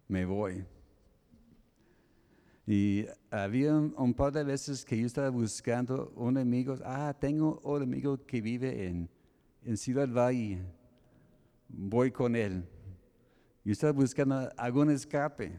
Me 0.08 0.24
voy. 0.24 0.64
Y 2.66 3.06
había 3.30 3.74
un, 3.74 4.14
par 4.14 4.32
de 4.32 4.44
veces 4.44 4.84
que 4.84 4.96
yo 4.96 5.06
estaba 5.06 5.30
buscando 5.30 6.12
un 6.14 6.38
amigo, 6.38 6.76
ah, 6.84 7.14
tengo 7.18 7.60
un 7.64 7.82
amigo 7.82 8.24
que 8.24 8.40
vive 8.40 8.86
en, 8.86 9.08
en 9.64 9.76
Ciudad 9.76 10.08
Valle, 10.08 10.62
voy 11.68 12.12
con 12.12 12.36
él. 12.36 12.64
Yo 13.64 13.72
estaba 13.72 13.92
buscando 13.92 14.48
algún 14.56 14.90
escape, 14.90 15.52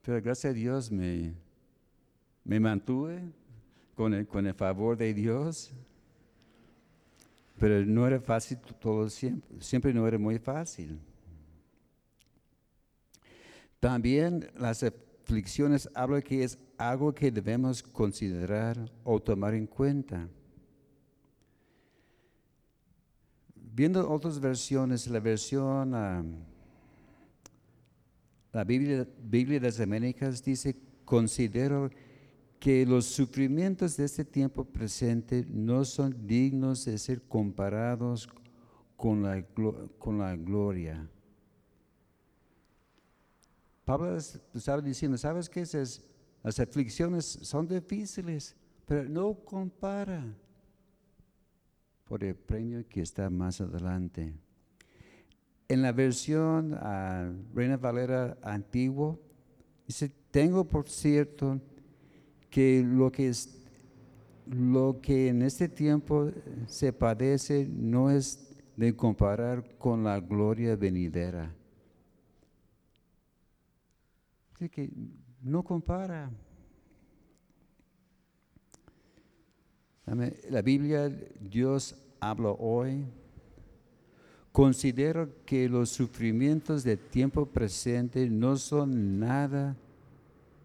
pero 0.00 0.22
gracias 0.22 0.50
a 0.50 0.54
Dios 0.54 0.90
me, 0.90 1.34
me 2.44 2.58
mantuve 2.58 3.22
con 3.94 4.14
el, 4.14 4.26
con 4.26 4.46
el 4.46 4.54
favor 4.54 4.96
de 4.96 5.12
Dios. 5.12 5.70
Pero 7.58 7.84
no 7.84 8.06
era 8.06 8.20
fácil 8.20 8.58
todo 8.80 9.08
siempre, 9.08 9.60
siempre 9.60 9.92
no 9.92 10.08
era 10.08 10.18
muy 10.18 10.38
fácil. 10.38 10.98
También 13.78 14.50
las 14.56 14.82
aflicciones 15.22 15.88
habla 15.94 16.20
que 16.20 16.42
es 16.42 16.58
algo 16.76 17.14
que 17.14 17.30
debemos 17.30 17.82
considerar 17.82 18.90
o 19.04 19.20
tomar 19.20 19.54
en 19.54 19.66
cuenta. 19.66 20.28
Viendo 23.54 24.10
otras 24.10 24.38
versiones, 24.38 25.06
la 25.06 25.20
versión, 25.20 25.92
la 28.52 28.64
Biblia, 28.64 29.06
de 29.06 29.60
las 29.60 29.80
Américas 29.80 30.44
dice, 30.44 30.76
considero 31.04 31.88
que 32.58 32.84
los 32.84 33.06
sufrimientos 33.06 33.96
de 33.96 34.04
este 34.04 34.24
tiempo 34.24 34.64
presente 34.64 35.46
no 35.48 35.84
son 35.84 36.26
dignos 36.26 36.84
de 36.84 36.98
ser 36.98 37.22
comparados 37.22 38.28
con 38.96 39.22
la, 39.22 39.42
con 39.98 40.18
la 40.18 40.36
gloria. 40.36 41.08
Pablo 43.84 44.16
estaba 44.16 44.80
diciendo, 44.80 45.18
¿sabes 45.18 45.48
qué? 45.48 45.60
Es, 45.62 46.04
las 46.42 46.58
aflicciones 46.60 47.24
son 47.42 47.66
difíciles, 47.66 48.56
pero 48.86 49.08
no 49.08 49.34
compara 49.34 50.24
por 52.04 52.22
el 52.22 52.34
premio 52.34 52.86
que 52.88 53.00
está 53.00 53.30
más 53.30 53.60
adelante. 53.60 54.34
En 55.68 55.82
la 55.82 55.92
versión 55.92 56.74
ah, 56.74 57.32
Reina 57.54 57.76
Valera 57.76 58.36
antiguo, 58.42 59.18
dice, 59.86 60.12
tengo 60.30 60.64
por 60.64 60.88
cierto 60.88 61.60
que 62.50 62.84
lo 62.84 63.10
que, 63.10 63.28
es, 63.28 63.64
lo 64.46 65.00
que 65.00 65.28
en 65.28 65.42
este 65.42 65.68
tiempo 65.68 66.30
se 66.66 66.92
padece 66.92 67.66
no 67.66 68.10
es 68.10 68.52
de 68.76 68.94
comparar 68.94 69.76
con 69.78 70.04
la 70.04 70.20
gloria 70.20 70.76
venidera. 70.76 71.54
Que 74.70 74.90
no 75.42 75.62
compara. 75.62 76.30
La 80.50 80.62
Biblia, 80.62 81.08
Dios 81.40 81.96
habla 82.20 82.50
hoy. 82.50 83.04
Considero 84.52 85.28
que 85.46 85.68
los 85.68 85.88
sufrimientos 85.88 86.84
del 86.84 86.98
tiempo 86.98 87.46
presente 87.46 88.28
no 88.28 88.56
son 88.56 89.18
nada 89.18 89.74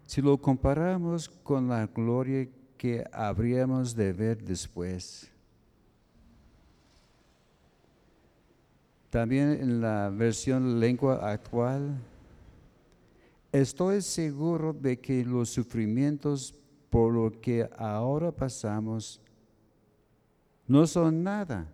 si 0.06 0.20
lo 0.20 0.36
comparamos 0.36 1.28
con 1.28 1.68
la 1.68 1.86
gloria 1.86 2.48
que 2.76 3.04
habríamos 3.12 3.94
de 3.94 4.12
ver 4.12 4.42
después. 4.42 5.30
También 9.10 9.52
en 9.52 9.80
la 9.80 10.10
versión 10.10 10.78
lengua 10.78 11.30
actual, 11.30 11.98
estoy 13.52 14.02
seguro 14.02 14.72
de 14.72 15.00
que 15.00 15.24
los 15.24 15.50
sufrimientos 15.50 16.54
por 16.90 17.12
lo 17.12 17.40
que 17.40 17.68
ahora 17.76 18.32
pasamos 18.32 19.20
no 20.66 20.86
son 20.86 21.22
nada 21.22 21.72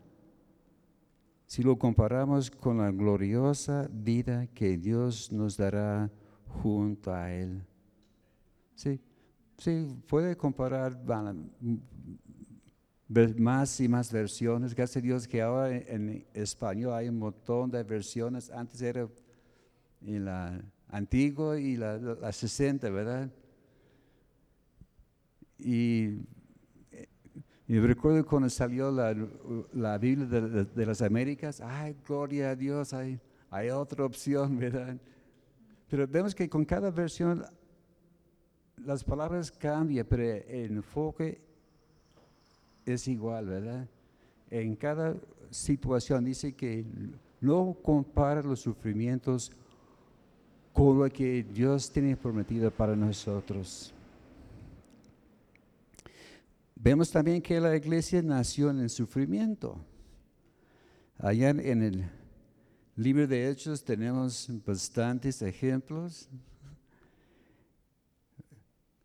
si 1.47 1.63
lo 1.63 1.79
comparamos 1.79 2.51
con 2.51 2.79
la 2.79 2.91
gloriosa 2.91 3.89
vida 3.93 4.47
que 4.49 4.77
Dios 4.77 5.31
nos 5.31 5.57
dará 5.57 6.11
junto 6.63 7.13
a 7.13 7.33
Él. 7.33 7.63
Sí, 8.75 9.01
sí, 9.59 9.97
puede 10.09 10.37
comparar 10.37 10.99
más 13.39 13.81
y 13.81 13.89
más 13.89 14.13
versiones. 14.13 14.75
Gracias 14.75 14.97
a 14.97 15.07
Dios 15.07 15.29
que 15.29 15.43
ahora 15.43 15.77
en, 15.77 16.27
español 16.35 16.93
hay 16.95 17.09
un 17.09 17.19
montón 17.19 17.71
de 17.71 17.83
versiones. 17.85 18.51
Antes 18.51 18.83
era 18.83 19.09
en 20.01 20.25
la 20.25 20.61
antigua 20.95 21.59
y 21.59 21.77
la, 21.77 21.99
la 21.99 22.33
60, 22.33 22.89
¿verdad? 22.91 23.29
Y, 25.59 26.21
recuerdo 27.67 28.25
cuando 28.25 28.49
salió 28.49 28.93
la, 28.93 29.17
la 29.73 29.99
Biblia 29.99 30.27
de, 30.27 30.65
de, 30.65 30.87
las 30.87 31.03
Américas, 31.03 31.61
ay, 31.61 31.97
gloria 32.07 32.51
a 32.51 32.57
Dios, 32.57 32.93
hay, 32.93 33.19
hay 33.51 33.71
otra 33.71 34.05
opción, 34.05 34.57
¿verdad? 34.59 34.97
Pero 35.89 36.07
vemos 36.07 36.33
que 36.35 36.49
con 36.49 36.65
cada 36.65 36.91
versión 36.93 37.45
las 38.85 39.03
palabras 39.03 39.51
cambian, 39.51 40.07
pero 40.09 40.23
el 40.23 40.77
enfoque 40.77 41.41
es 42.87 43.09
igual, 43.09 43.47
¿verdad? 43.47 43.89
En 44.49 44.77
cada 44.77 45.17
situación 45.51 46.25
dice 46.25 46.53
que 46.53 46.85
no 47.41 47.77
compara 47.83 48.43
los 48.43 48.61
sufrimientos 48.61 49.51
con 50.75 50.99
lo 50.99 51.09
que 51.09 51.43
Dios 51.43 51.91
tiene 51.91 52.15
prometido 52.15 52.71
para 52.71 52.95
nosotros. 52.95 53.95
Vemos 56.75 57.11
también 57.11 57.41
que 57.41 57.59
la 57.59 57.75
iglesia 57.75 58.21
nació 58.21 58.69
en 58.69 58.81
el 58.81 58.91
sufrimiento. 58.91 59.79
Allá 61.17 61.49
en 61.49 61.83
el 61.83 62.05
libro 62.95 63.27
de 63.27 63.49
Hechos 63.49 63.83
tenemos 63.83 64.51
bastantes 64.67 65.41
ejemplos 65.41 66.29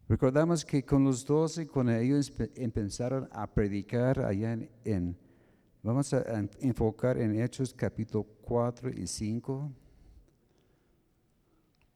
Recordamos 0.09 0.65
que 0.65 0.83
con 0.83 1.03
los 1.03 1.23
doce, 1.23 1.67
cuando 1.67 1.93
ellos 1.93 2.33
empezaron 2.55 3.29
a 3.31 3.45
predicar 3.45 4.19
allá 4.19 4.57
en, 4.83 5.15
vamos 5.83 6.11
a 6.15 6.23
enfocar 6.61 7.19
en 7.19 7.39
Hechos 7.39 7.75
capítulo 7.75 8.25
4 8.41 8.89
y 8.89 9.05
5, 9.05 9.71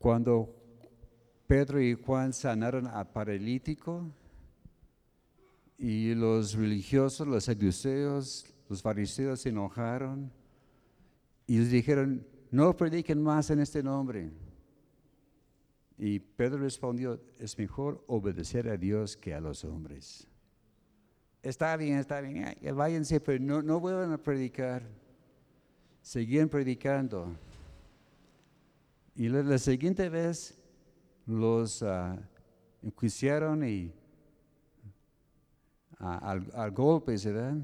cuando 0.03 0.53
Pedro 1.47 1.81
y 1.81 1.93
Juan 1.93 2.33
sanaron 2.33 2.87
al 2.87 3.09
paralítico 3.13 4.11
y 5.77 6.13
los 6.13 6.55
religiosos, 6.55 7.25
los 7.25 7.45
saduceos, 7.45 8.53
los 8.67 8.81
fariseos 8.81 9.39
se 9.39 9.47
enojaron 9.47 10.29
y 11.47 11.57
les 11.57 11.71
dijeron, 11.71 12.27
no 12.51 12.75
prediquen 12.75 13.23
más 13.23 13.49
en 13.49 13.61
este 13.61 13.81
nombre. 13.81 14.29
Y 15.97 16.19
Pedro 16.19 16.57
respondió, 16.57 17.21
es 17.39 17.57
mejor 17.57 18.03
obedecer 18.07 18.67
a 18.67 18.75
Dios 18.75 19.15
que 19.15 19.33
a 19.33 19.39
los 19.39 19.63
hombres. 19.63 20.27
Está 21.41 21.77
bien, 21.77 21.99
está 21.99 22.19
bien, 22.19 22.57
váyanse, 22.75 23.21
pero 23.21 23.41
no, 23.41 23.61
no 23.61 23.79
vuelvan 23.79 24.11
a 24.11 24.17
predicar. 24.17 24.83
Seguían 26.01 26.49
predicando. 26.49 27.37
Y 29.15 29.29
la, 29.29 29.57
siguiente 29.57 30.09
vez 30.09 30.57
los 31.25 31.81
uh, 31.81 32.17
y 32.81 33.91
al, 35.99 36.51
al, 36.53 36.71
golpe, 36.71 37.15
¿verdad? 37.23 37.57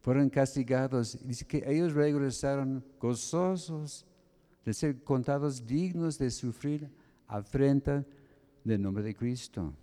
Fueron 0.00 0.30
castigados. 0.30 1.18
Dice 1.24 1.46
que 1.46 1.62
ellos 1.66 1.92
regresaron 1.92 2.84
gozosos 2.98 4.06
de 4.64 4.72
ser 4.72 5.02
contados 5.04 5.64
dignos 5.66 6.18
de 6.18 6.30
sufrir 6.30 6.90
afrenta 7.28 8.04
del 8.64 8.80
nombre 8.82 9.02
de 9.02 9.14
Cristo. 9.14 9.74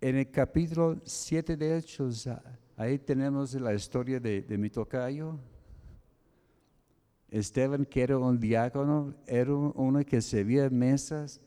En 0.00 0.16
el 0.16 0.30
capítulo 0.30 1.00
7 1.04 1.56
de 1.56 1.78
Hechos, 1.78 2.28
ahí 2.76 2.98
tenemos 2.98 3.54
la 3.54 3.74
historia 3.74 4.20
de, 4.20 4.44
mi 4.56 4.70
tocayo. 4.70 5.38
Esteban, 7.30 7.84
que 7.84 8.02
era 8.02 8.18
un 8.18 8.38
diácono, 8.38 9.14
era 9.26 9.52
uno 9.52 10.04
que 10.04 10.20
servía 10.22 10.70
mesas, 10.70 11.40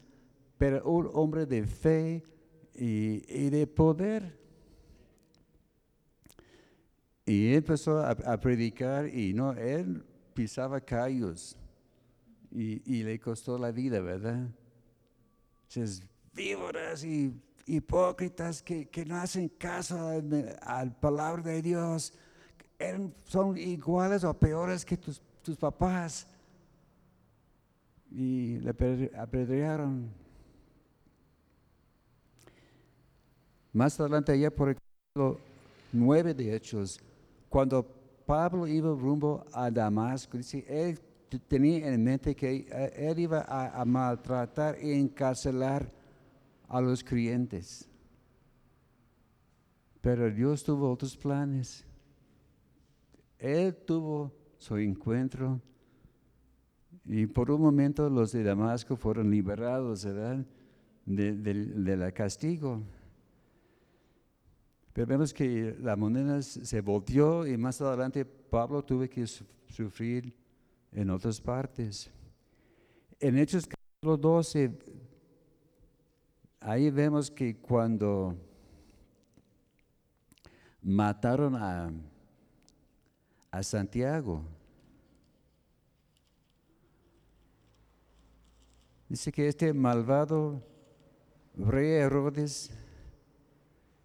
pero 0.57 0.83
un 0.89 1.09
hombre 1.13 1.45
de 1.45 1.65
fe 1.65 2.23
y, 2.73 3.49
de 3.49 3.65
poder. 3.65 4.37
Y 7.25 7.53
empezó 7.53 7.99
a, 7.99 8.39
predicar 8.39 9.07
y 9.07 9.33
no, 9.33 9.53
él 9.53 10.03
pisaba 10.33 10.81
callos 10.81 11.57
y, 12.51 13.03
le 13.03 13.19
costó 13.19 13.57
la 13.57 13.71
vida, 13.71 14.01
¿verdad? 14.01 14.49
Entonces, 15.67 16.03
víboras 16.33 17.03
y 17.03 17.31
hipócritas 17.65 18.61
que, 18.61 18.89
no 19.05 19.15
hacen 19.17 19.47
caso 19.47 19.97
a 20.61 20.85
la 20.85 20.99
palabra 20.99 21.43
de 21.43 21.61
Dios, 21.61 22.13
son 23.25 23.57
iguales 23.57 24.23
o 24.23 24.33
peores 24.33 24.83
que 24.83 24.97
tus, 24.97 25.21
tus 25.49 25.57
papás. 25.57 26.27
Y 28.11 28.59
le 28.59 28.69
apedrearon. 29.17 30.09
Más 33.73 33.99
adelante, 33.99 34.31
allá 34.31 34.49
por 34.49 34.69
el 34.69 34.75
capítulo 34.75 35.39
9 35.93 36.33
de 36.33 36.55
Hechos, 36.55 36.99
cuando 37.49 37.83
Pablo 38.25 38.67
iba 38.67 38.89
rumbo 38.89 39.45
a 39.53 39.69
Damasco, 39.69 40.37
dice, 40.37 40.65
él 40.67 40.99
tenía 41.47 41.87
en 41.87 42.03
mente 42.03 42.35
que 42.35 42.67
eh, 42.71 43.09
él 43.09 43.19
iba 43.19 43.41
a, 43.41 43.81
a 43.81 43.85
maltratar 43.85 44.77
y 44.81 44.91
encarcelar 44.91 45.91
a 46.67 46.81
los 46.81 47.03
creyentes. 47.03 47.87
Pero 50.01 50.31
Dios 50.31 50.63
tuvo 50.63 50.91
otros 50.91 51.15
planes. 51.15 51.85
Él 53.37 53.75
tuvo 53.75 54.38
su 54.59 54.77
encuentro 54.77 55.59
y 57.05 57.25
por 57.25 57.49
un 57.49 57.61
momento 57.61 58.07
los 58.09 58.33
de 58.33 58.43
Damasco 58.43 58.95
fueron 58.95 59.31
liberados 59.31 60.05
¿verdad? 60.05 60.45
De, 61.05 61.95
la 61.97 62.11
castigo. 62.11 62.83
Pero 64.93 65.07
vemos 65.07 65.33
que 65.33 65.75
la 65.79 65.95
moneda 65.95 66.41
se 66.41 66.81
volteó 66.81 67.47
y 67.47 67.57
más 67.57 67.81
adelante 67.81 68.25
Pablo 68.25 68.83
tuvo 68.83 69.07
que 69.09 69.25
sufrir 69.25 70.35
en 70.91 71.09
otras 71.09 71.39
partes. 71.39 72.11
En 73.19 73.37
Hechos 73.37 73.65
capítulo 73.65 74.17
12, 74.17 74.77
ahí 76.59 76.91
vemos 76.91 77.31
que 77.31 77.55
cuando 77.57 78.35
mataron 80.81 81.55
a, 81.55 81.91
a 83.51 83.63
Santiago, 83.63 84.43
dice 89.07 89.31
que 89.31 89.47
este 89.47 89.73
malvado 89.73 90.63
rey 91.55 91.91
Herodes 91.91 92.71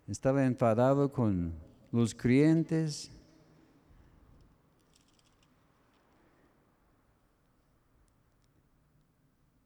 estaba 0.07 0.44
enfadado 0.44 1.12
con 1.12 1.54
los 1.92 2.14
creyentes 2.14 3.11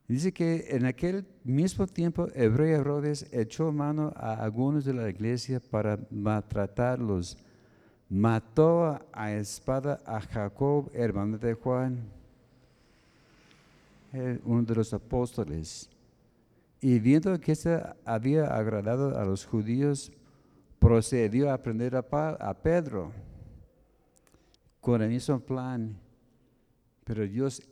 Dice 0.08 0.32
que 0.32 0.68
en 0.70 0.86
aquel 0.86 1.26
mismo 1.44 1.86
tiempo 1.86 2.28
Hebreo 2.34 2.80
Herodes 2.80 3.26
echó 3.30 3.70
mano 3.72 4.10
a 4.16 4.42
algunos 4.42 4.86
de 4.86 4.94
la 4.94 5.10
iglesia 5.10 5.60
para 5.60 5.98
maltratarlos. 6.10 7.36
Mató 8.10 8.98
a 9.12 9.32
espada 9.32 10.00
a 10.06 10.20
Jacob, 10.20 10.90
hermano 10.94 11.36
de 11.36 11.52
Juan, 11.52 12.10
uno 14.44 14.62
de 14.62 14.74
los 14.74 14.94
apóstoles. 14.94 15.90
Y 16.80 16.98
viendo 17.00 17.38
que 17.38 17.52
esto 17.52 17.70
había 18.04 18.46
agradado 18.56 19.18
a 19.18 19.24
los 19.24 19.44
judíos, 19.44 20.10
procedió 20.78 21.52
a 21.52 21.58
prender 21.58 21.96
a, 21.96 22.54
Pedro 22.62 23.12
con 24.80 25.02
el 25.02 25.10
mismo 25.10 25.40
plan. 25.40 25.98
Pero 27.04 27.26
Dios 27.26 27.62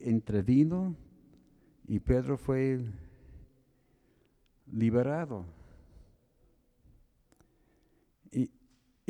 intervino 0.00 0.94
y 1.88 1.98
Pedro 1.98 2.36
fue 2.36 2.80
liberado. 4.70 5.55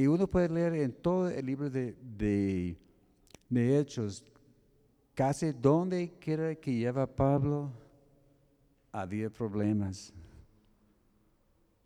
Uno 0.05 0.27
puede 0.27 0.49
leer 0.49 0.75
en 0.75 0.93
todo 0.93 1.29
el 1.31 1.47
libro 1.47 1.71
de, 1.71 1.97
de, 2.03 2.77
Hechos, 3.81 4.25
casi 5.15 5.53
donde 5.53 6.19
quiera 6.19 6.55
que 6.55 6.75
lleva 6.75 7.07
Pablo, 7.07 7.71
había 8.93 9.31
problemas. 9.31 10.13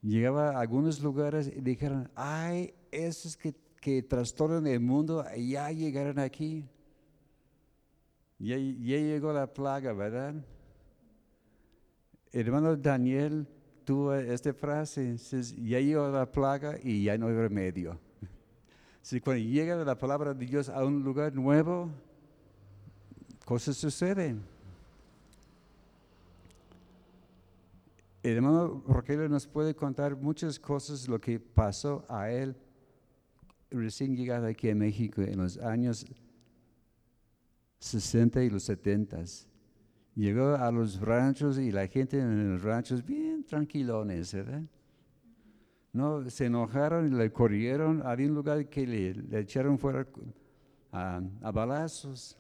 Llegaba 0.03 0.51
a 0.51 0.61
algunos 0.61 1.01
lugares 1.01 1.47
y 1.47 1.61
dijeron, 1.61 2.11
ay, 2.15 2.75
esos 2.91 3.37
que, 3.37 3.55
que 3.81 4.03
trastornan 4.03 4.67
el 4.67 4.81
mundo, 4.81 5.25
ya 5.37 5.71
llegaron 5.71 6.19
aquí. 6.19 6.65
Ya, 8.39 8.57
ya 8.57 8.97
llegó 8.97 9.33
la 9.33 9.53
plaga, 9.53 9.93
¿verdad? 9.93 10.35
hermano 12.33 12.77
Daniel 12.77 13.47
esta 14.15 14.53
frase, 14.53 15.17
ya 15.63 15.81
llegó 15.81 16.09
la 16.09 16.31
plaga 16.31 16.77
y 16.83 17.05
ya 17.05 17.19
no 17.19 17.29
hay 17.29 17.35
remedio. 17.35 17.99
Si 19.03 19.19
cuando 19.19 19.43
llega 19.43 19.77
la 19.77 19.97
palabra 19.97 20.35
de 20.35 20.45
Dios 20.45 20.69
a 20.69 20.85
un 20.85 21.03
lugar 21.03 21.35
nuevo, 21.35 21.89
cosas 23.47 23.79
suceden. 23.79 24.43
El 28.23 28.37
hermano 28.37 28.85
Rogelio 28.87 29.27
nos 29.29 29.47
puede 29.47 29.75
contar 29.75 30.15
muchas 30.15 30.59
cosas 30.59 31.09
lo 31.09 31.19
que 31.19 31.41
pasó 31.41 32.05
a 32.11 32.31
él 32.31 32.55
recién 33.71 34.15
llegado 34.15 34.47
aquí 34.47 34.69
a 34.69 34.75
México 34.75 35.23
en 35.23 35.39
los 35.39 35.57
años 35.57 36.05
60 37.79 38.45
y 38.45 38.51
los 38.51 38.65
70. 38.65 39.25
Llegó 40.15 40.55
a 40.55 40.71
los 40.71 41.01
ranchos 41.01 41.59
y 41.59 41.71
la 41.71 41.87
gente 41.87 42.19
en 42.19 42.53
los 42.53 42.63
ranchos 42.63 43.05
bien 43.05 43.20
tranquilones, 43.51 44.33
¿verdad? 44.33 44.63
No, 45.93 46.31
se 46.31 46.47
enojaron 46.47 47.19
le 47.19 47.33
corrieron. 47.33 48.01
Había 48.07 48.29
un 48.29 48.35
lugar 48.35 48.69
que 48.69 48.87
le, 48.87 49.41
echaron 49.41 49.77
fuera 49.77 50.07
a, 50.93 51.21
balazos. 51.53 52.39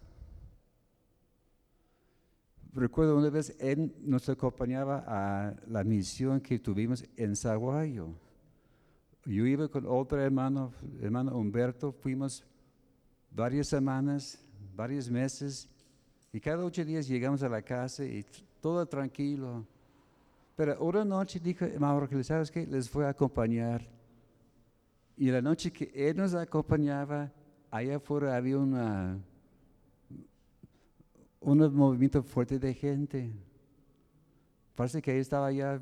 Recuerdo 2.72 3.18
una 3.18 3.28
vez, 3.28 3.56
él 3.58 3.92
nos 4.00 4.28
acompañaba 4.28 5.04
a 5.06 5.56
la 5.66 5.82
misión 5.82 6.40
que 6.40 6.60
tuvimos 6.60 7.04
en 7.16 7.34
Zaguayo. 7.34 8.14
Yo 9.26 9.44
iba 9.44 9.68
con 9.68 9.84
otro 9.86 10.20
hermano, 10.20 10.72
hermano 11.00 11.36
Humberto, 11.36 11.92
fuimos 11.92 12.44
varias 13.32 13.66
semanas, 13.66 14.42
varios 14.76 15.10
meses 15.10 15.68
y 16.32 16.40
cada 16.40 16.64
ocho 16.64 16.84
días 16.84 17.08
llegamos 17.08 17.42
a 17.42 17.48
la 17.48 17.60
casa 17.60 18.04
y 18.04 18.24
todo 18.60 18.86
tranquilo. 18.86 19.66
Pero 20.60 20.78
una 20.84 21.06
noche 21.06 21.40
dijo, 21.40 21.64
Mauro, 21.78 22.06
que 22.06 22.22
sabes 22.22 22.50
que 22.50 22.66
les 22.66 22.92
voy 22.92 23.06
a 23.06 23.08
acompañar. 23.08 23.80
Y 25.16 25.30
la 25.30 25.40
noche 25.40 25.72
que 25.72 25.90
él 25.94 26.14
nos 26.18 26.34
acompañaba, 26.34 27.32
allá 27.70 27.96
afuera 27.96 28.36
había 28.36 28.58
una, 28.58 29.18
un 31.40 31.74
movimiento 31.74 32.22
fuerte 32.22 32.58
de 32.58 32.74
gente. 32.74 33.32
Parece 34.74 35.00
que 35.00 35.12
él 35.12 35.20
estaba 35.22 35.46
allá 35.46 35.80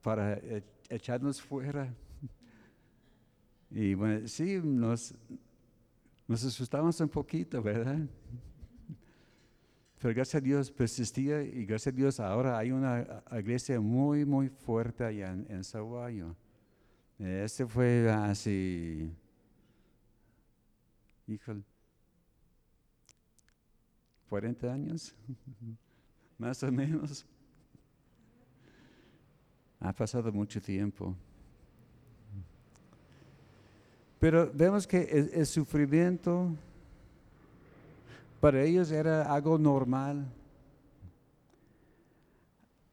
para 0.00 0.38
e, 0.38 0.64
echarnos 0.88 1.42
fuera. 1.42 1.94
Y 3.70 3.92
bueno, 3.92 4.26
sí, 4.26 4.58
nos, 4.64 5.14
nos 6.26 6.42
asustamos 6.46 6.98
un 6.98 7.10
poquito, 7.10 7.60
¿verdad? 7.60 8.08
Pero 10.00 10.14
gracias 10.14 10.36
a 10.36 10.44
Dios 10.44 10.70
persistía 10.70 11.42
y 11.42 11.66
gracias 11.66 11.92
a 11.92 11.96
Dios 11.96 12.20
ahora 12.20 12.56
hay 12.56 12.70
una 12.70 13.24
iglesia 13.32 13.80
muy, 13.80 14.24
muy 14.24 14.48
fuerte 14.48 15.04
allá 15.04 15.32
en, 15.32 15.46
en 15.48 16.36
Este 17.18 17.66
fue 17.66 18.08
hace, 18.08 19.10
híjole, 21.26 21.64
40 24.28 24.72
años, 24.72 25.16
más 26.38 26.62
o 26.62 26.70
menos. 26.70 27.26
Ha 29.80 29.92
pasado 29.92 30.30
mucho 30.32 30.60
tiempo. 30.60 31.16
Pero 34.20 34.50
vemos 34.52 34.86
que 34.86 35.02
el 35.32 35.46
sufrimiento 35.46 36.52
para 38.40 38.62
ellos 38.62 38.90
era 38.90 39.32
algo 39.32 39.58
normal. 39.58 40.26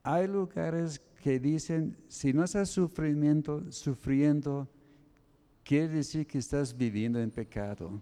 Hay 0.04 0.28
lugares 0.28 1.02
que 1.22 1.40
dicen, 1.40 1.98
si 2.08 2.34
no 2.34 2.44
estás 2.44 2.70
sufrimiento, 2.70 3.72
sufriendo, 3.72 4.68
quiere 5.64 5.88
decir 5.88 6.28
que 6.28 6.38
estás 6.38 6.76
viviendo 6.76 7.20
en 7.20 7.32
pecado. 7.32 8.02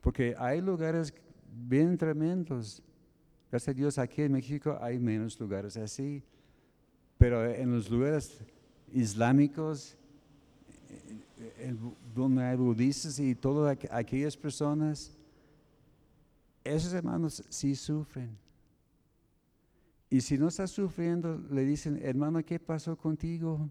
Porque 0.00 0.34
hay 0.38 0.60
lugares 0.60 1.12
bien 1.52 1.96
tremendos. 1.98 2.82
Gracias 3.50 3.68
a 3.68 3.76
Dios 3.76 3.98
aquí 3.98 4.22
en 4.22 4.32
México 4.32 4.78
hay 4.80 4.98
menos 4.98 5.38
lugares 5.38 5.76
así. 5.76 6.22
Pero 7.18 7.44
en 7.44 7.72
los 7.72 7.90
lugares 7.90 8.40
islámicos, 8.92 9.97
donde 12.14 12.42
hay 12.42 12.56
budistas 12.56 13.18
y 13.18 13.34
todas 13.34 13.78
aquellas 13.90 14.36
personas, 14.36 15.16
esos 16.64 16.92
hermanos 16.92 17.42
sí 17.48 17.74
sufren. 17.74 18.36
Y 20.10 20.20
si 20.20 20.38
no 20.38 20.48
está 20.48 20.66
sufriendo, 20.66 21.38
le 21.50 21.64
dicen, 21.64 21.98
hermano, 22.02 22.42
¿qué 22.44 22.58
pasó 22.58 22.96
contigo? 22.96 23.70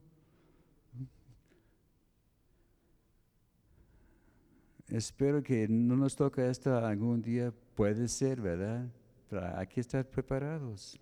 Espero 4.87 5.43
que 5.43 5.67
no 5.67 5.97
nos 5.97 6.15
toque 6.15 6.47
esto 6.49 6.77
algún 6.77 7.21
día, 7.21 7.53
puede 7.75 8.07
ser, 8.07 8.39
¿verdad? 8.39 8.87
Pero 9.29 9.57
hay 9.57 9.67
que 9.67 9.81
estar 9.81 10.05
preparados. 10.05 10.97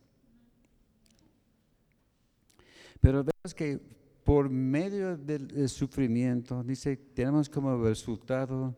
Pero 3.00 3.24
vemos 3.24 3.54
que 3.54 3.80
por 4.26 4.50
medio 4.50 5.16
del 5.16 5.70
sufrimiento, 5.70 6.64
dice, 6.64 6.98
tenemos 6.98 7.48
como 7.48 7.78
resultado 7.78 8.76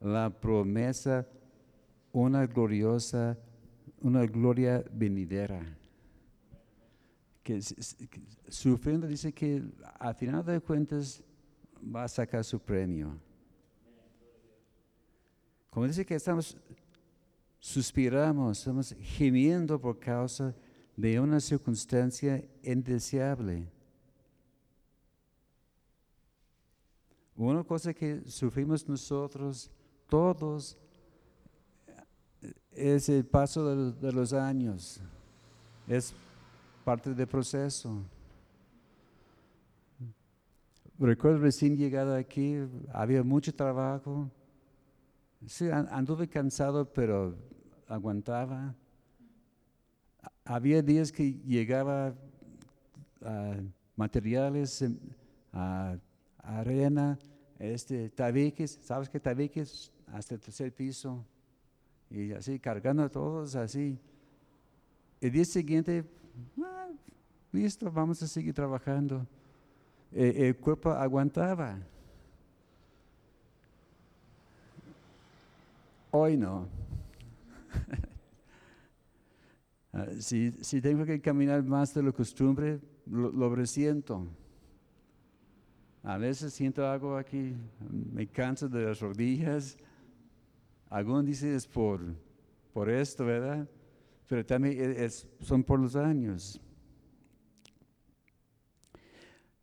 la 0.00 0.30
promesa, 0.30 1.28
una 2.10 2.46
gloriosa, 2.46 3.36
una 4.00 4.24
gloria 4.24 4.82
venidera. 4.90 5.60
Que, 7.42 7.60
sufriendo 8.48 9.06
dice 9.06 9.30
que 9.30 9.62
al 9.98 10.14
final 10.14 10.42
de 10.42 10.58
cuentas 10.58 11.22
va 11.94 12.04
a 12.04 12.08
sacar 12.08 12.42
su 12.42 12.58
premio. 12.58 13.12
Como 15.68 15.86
dice 15.86 16.06
que 16.06 16.14
estamos, 16.14 16.56
suspiramos, 17.60 18.60
estamos 18.60 18.96
gimiendo 19.00 19.78
por 19.78 19.98
causa 19.98 20.54
de 20.96 21.20
una 21.20 21.40
circunstancia 21.40 22.42
indeseable. 22.62 23.68
Una 27.38 27.62
cosa 27.62 27.94
que 27.94 28.20
sufrimos 28.26 28.88
nosotros 28.88 29.70
todos 30.08 30.76
es 32.72 33.08
el 33.08 33.24
paso 33.24 33.92
de, 33.92 34.12
los 34.12 34.32
años, 34.32 35.00
es 35.86 36.12
parte 36.84 37.14
del 37.14 37.28
proceso. 37.28 38.02
Recuerdo 40.98 41.38
recién 41.38 41.76
llegado 41.76 42.16
aquí, 42.16 42.56
había 42.92 43.22
mucho 43.22 43.54
trabajo. 43.54 44.28
Sí, 45.46 45.70
anduve 45.70 46.26
cansado, 46.26 46.92
pero 46.92 47.36
aguantaba. 47.86 48.74
Había 50.44 50.82
días 50.82 51.12
que 51.12 51.34
llegaba 51.34 52.14
a 53.22 53.54
materiales, 53.94 54.84
a 55.52 55.98
arena, 56.48 57.18
este, 57.58 58.08
tabiques, 58.08 58.78
¿sabes 58.82 59.08
qué 59.08 59.20
tabiques? 59.20 59.92
Hasta 60.06 60.34
el 60.34 60.40
tercer 60.40 60.72
piso. 60.72 61.24
Y 62.10 62.32
así, 62.32 62.58
cargando 62.58 63.02
a 63.02 63.08
todos 63.08 63.54
así. 63.54 63.98
El 65.20 65.32
día 65.32 65.44
siguiente, 65.44 66.04
ah, 66.62 66.88
listo, 67.52 67.90
vamos 67.90 68.22
a 68.22 68.26
seguir 68.26 68.54
trabajando. 68.54 69.26
E, 70.12 70.48
el 70.48 70.56
cuerpo 70.56 70.90
aguantaba. 70.90 71.78
Hoy 76.10 76.36
no. 76.36 76.66
Ah, 79.90 80.04
si, 80.20 80.52
si, 80.60 80.82
tengo 80.82 81.06
que 81.06 81.18
caminar 81.18 81.62
más 81.62 81.94
de 81.94 82.02
lo 82.02 82.12
costumbre, 82.12 82.78
lo, 83.06 83.32
lo 83.32 83.54
resiento. 83.54 84.28
A 86.02 86.16
veces 86.16 86.52
siento 86.54 86.86
algo 86.86 87.16
aquí, 87.16 87.54
me 87.90 88.26
canso 88.26 88.68
de 88.68 88.84
las 88.84 89.00
rodillas. 89.00 89.76
Algunos 90.88 91.26
dicen 91.26 91.54
es 91.54 91.66
por, 91.66 92.00
por 92.72 92.88
esto, 92.88 93.24
¿verdad? 93.24 93.68
Pero 94.28 94.44
también 94.44 94.94
es, 94.96 95.26
son 95.40 95.62
por 95.64 95.80
los 95.80 95.96
años. 95.96 96.60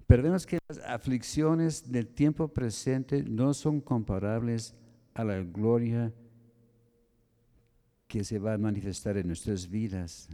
Pero 0.07 0.21
vemos 0.21 0.45
que 0.45 0.59
las 0.67 0.79
aflicciones 0.79 1.91
del 1.91 2.07
tiempo 2.07 2.47
presente 2.47 3.23
no 3.23 3.53
son 3.53 3.81
comparables 3.81 4.75
a 5.13 5.23
la 5.23 5.39
gloria 5.39 6.13
que 8.07 8.23
se 8.23 8.37
va 8.37 8.53
a 8.53 8.57
manifestar 8.57 9.17
en 9.17 9.27
nuestras 9.27 9.67
vidas. 9.67 10.29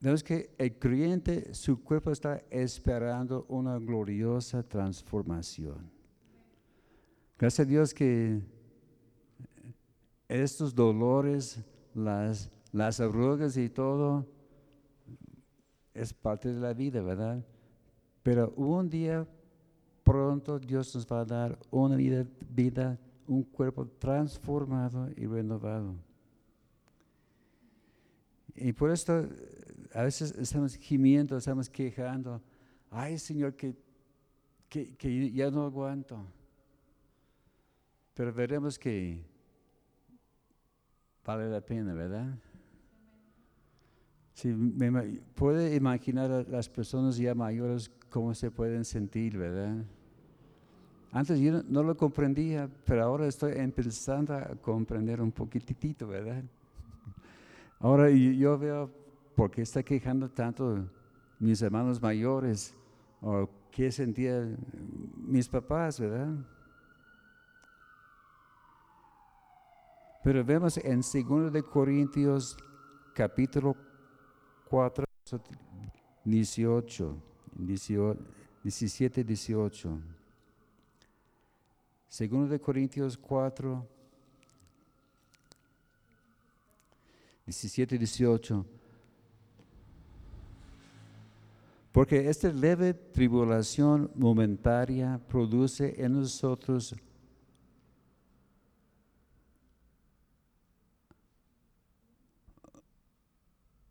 Vemos 0.00 0.22
que 0.22 0.54
el 0.58 0.78
creyente, 0.78 1.52
su 1.54 1.82
cuerpo 1.82 2.12
está 2.12 2.40
esperando 2.50 3.44
una 3.48 3.78
gloriosa 3.78 4.62
transformación. 4.62 5.90
Gracias 7.36 7.66
a 7.66 7.68
Dios 7.68 7.92
que 7.92 8.40
estos 10.28 10.74
dolores, 10.74 11.60
las, 11.94 12.50
las 12.70 13.00
arrugas 13.00 13.56
y 13.56 13.68
todo, 13.68 14.24
es 15.94 16.12
parte 16.12 16.52
de 16.52 16.60
la 16.60 16.74
vida, 16.74 17.02
¿verdad? 17.02 17.44
Pero 18.22 18.52
un 18.56 18.88
día 18.88 19.26
pronto 20.04 20.60
Dios 20.60 20.94
nos 20.94 21.06
va 21.06 21.20
a 21.20 21.24
dar 21.24 21.58
una 21.70 21.96
vida, 21.96 22.24
vida 22.48 22.98
un 23.26 23.42
cuerpo 23.42 23.86
transformado 23.86 25.08
y 25.16 25.26
renovado. 25.26 25.94
Y 28.54 28.72
por 28.72 28.90
esto 28.90 29.28
a 29.94 30.02
veces 30.02 30.32
estamos 30.38 30.74
gimiendo, 30.74 31.36
estamos 31.36 31.68
quejando. 31.68 32.40
Ay, 32.90 33.18
Señor, 33.18 33.54
que, 33.54 33.74
que, 34.68 35.32
ya 35.32 35.50
no 35.50 35.64
aguanto. 35.64 36.24
Pero 38.14 38.32
veremos 38.32 38.78
que 38.78 39.22
vale 41.24 41.48
la 41.48 41.60
pena, 41.60 41.92
¿verdad? 41.94 42.38
Sí, 44.34 44.48
me, 44.48 45.20
puede 45.34 45.74
imaginar 45.74 46.30
a 46.30 46.42
las 46.44 46.68
personas 46.68 47.16
ya 47.16 47.34
mayores 47.34 47.90
cómo 48.10 48.34
se 48.34 48.50
pueden 48.50 48.84
sentir, 48.84 49.36
¿verdad? 49.36 49.84
Antes 51.10 51.40
yo 51.40 51.62
no, 51.62 51.82
lo 51.82 51.96
comprendía, 51.96 52.68
pero 52.84 53.02
ahora 53.02 53.26
estoy 53.26 53.52
empezando 53.56 54.34
a 54.34 54.54
comprender 54.60 55.20
un 55.20 55.32
poquitito, 55.32 56.06
¿verdad? 56.06 56.42
Ahora 57.80 58.10
yo 58.10 58.58
veo 58.58 58.90
por 59.38 59.52
qué 59.52 59.62
está 59.62 59.84
quejando 59.84 60.28
tanto 60.28 60.90
mis 61.38 61.62
hermanos 61.62 62.02
mayores 62.02 62.74
o 63.22 63.48
qué 63.70 63.92
sentían 63.92 64.58
mis 65.14 65.48
papás, 65.48 66.00
¿verdad? 66.00 66.44
Pero 70.24 70.44
vemos 70.44 70.76
en 70.78 71.02
2 71.02 71.52
de 71.52 71.62
Corintios 71.62 72.56
capítulo 73.14 73.76
4, 74.68 75.04
18, 76.24 77.22
17, 78.64 79.22
18. 79.22 80.00
Segundo 82.08 82.48
de 82.48 82.58
Corintios 82.58 83.16
4, 83.16 83.86
17 87.46 87.98
18. 87.98 88.77
Porque 91.98 92.28
esta 92.28 92.52
leve 92.52 92.94
tribulación 92.94 94.08
momentaria 94.14 95.20
produce 95.26 96.00
en 96.00 96.12
nosotros 96.12 96.94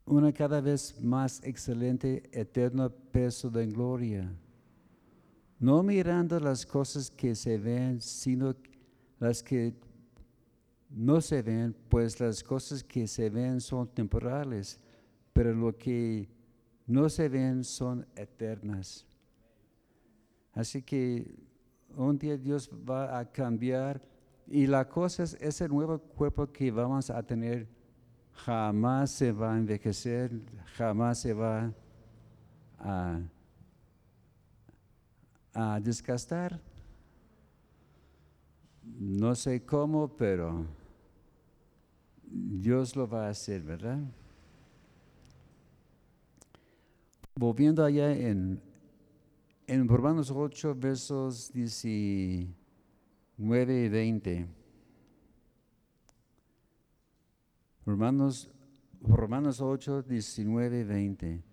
una 0.06 0.32
cada 0.32 0.62
vez 0.62 0.98
más 1.02 1.44
excelente 1.44 2.24
eterno 2.32 2.90
peso 2.90 3.50
de 3.50 3.68
gloria. 3.68 4.34
No 5.60 5.84
mirando 5.84 6.40
las 6.40 6.66
cosas 6.66 7.12
que 7.12 7.36
se 7.36 7.58
ven, 7.58 8.00
sino 8.00 8.56
las 9.20 9.44
que 9.44 9.76
no 10.90 11.20
se 11.20 11.42
ven, 11.42 11.76
pues 11.90 12.22
las 12.22 12.42
cosas 12.42 12.86
que 12.86 13.06
se 13.06 13.30
ven 13.30 13.60
son 13.60 13.86
temporales, 13.90 14.80
pero 15.34 15.54
lo 15.54 15.78
que 15.78 16.37
no 16.88 17.10
se 17.10 17.30
ven 17.30 17.64
son 17.64 18.08
eternas. 18.16 19.06
Así 20.54 20.82
que 20.82 21.36
un 21.96 22.18
día 22.18 22.38
Dios 22.38 22.70
va 22.70 23.20
a 23.20 23.32
cambiar 23.32 24.02
y 24.48 24.66
la 24.66 24.88
cosa 24.90 25.24
es 25.24 25.36
ese 25.40 25.68
nuevo 25.68 26.00
cuerpo 26.00 26.52
que 26.52 26.72
vamos 26.72 27.10
a 27.10 27.22
tener 27.22 27.68
jamás 28.34 29.12
se 29.12 29.32
va 29.32 29.54
a 29.54 29.58
envejecer, 29.58 30.32
jamás 30.76 31.20
se 31.20 31.34
va 31.34 31.72
a 32.80 33.20
a 35.58 35.80
desgastar. 35.80 36.62
No 38.84 39.34
sé 39.34 39.66
cómo, 39.66 40.08
pero 40.16 40.66
Dios 42.24 42.96
lo 42.96 43.08
va 43.08 43.26
a 43.26 43.30
hacer, 43.30 43.64
¿verdad? 43.64 44.00
Volviendo 47.38 47.86
allá 47.86 48.12
en, 48.14 48.60
en 49.68 49.88
Romanos 49.88 50.32
8, 50.32 50.74
versos 50.74 51.54
19 51.54 52.50
y 53.38 53.90
20. 53.90 54.48
Romanos, 57.86 58.50
Romanos 59.04 59.62
8, 59.62 60.02
19 60.02 60.80
y 60.80 60.84
20. 60.84 61.44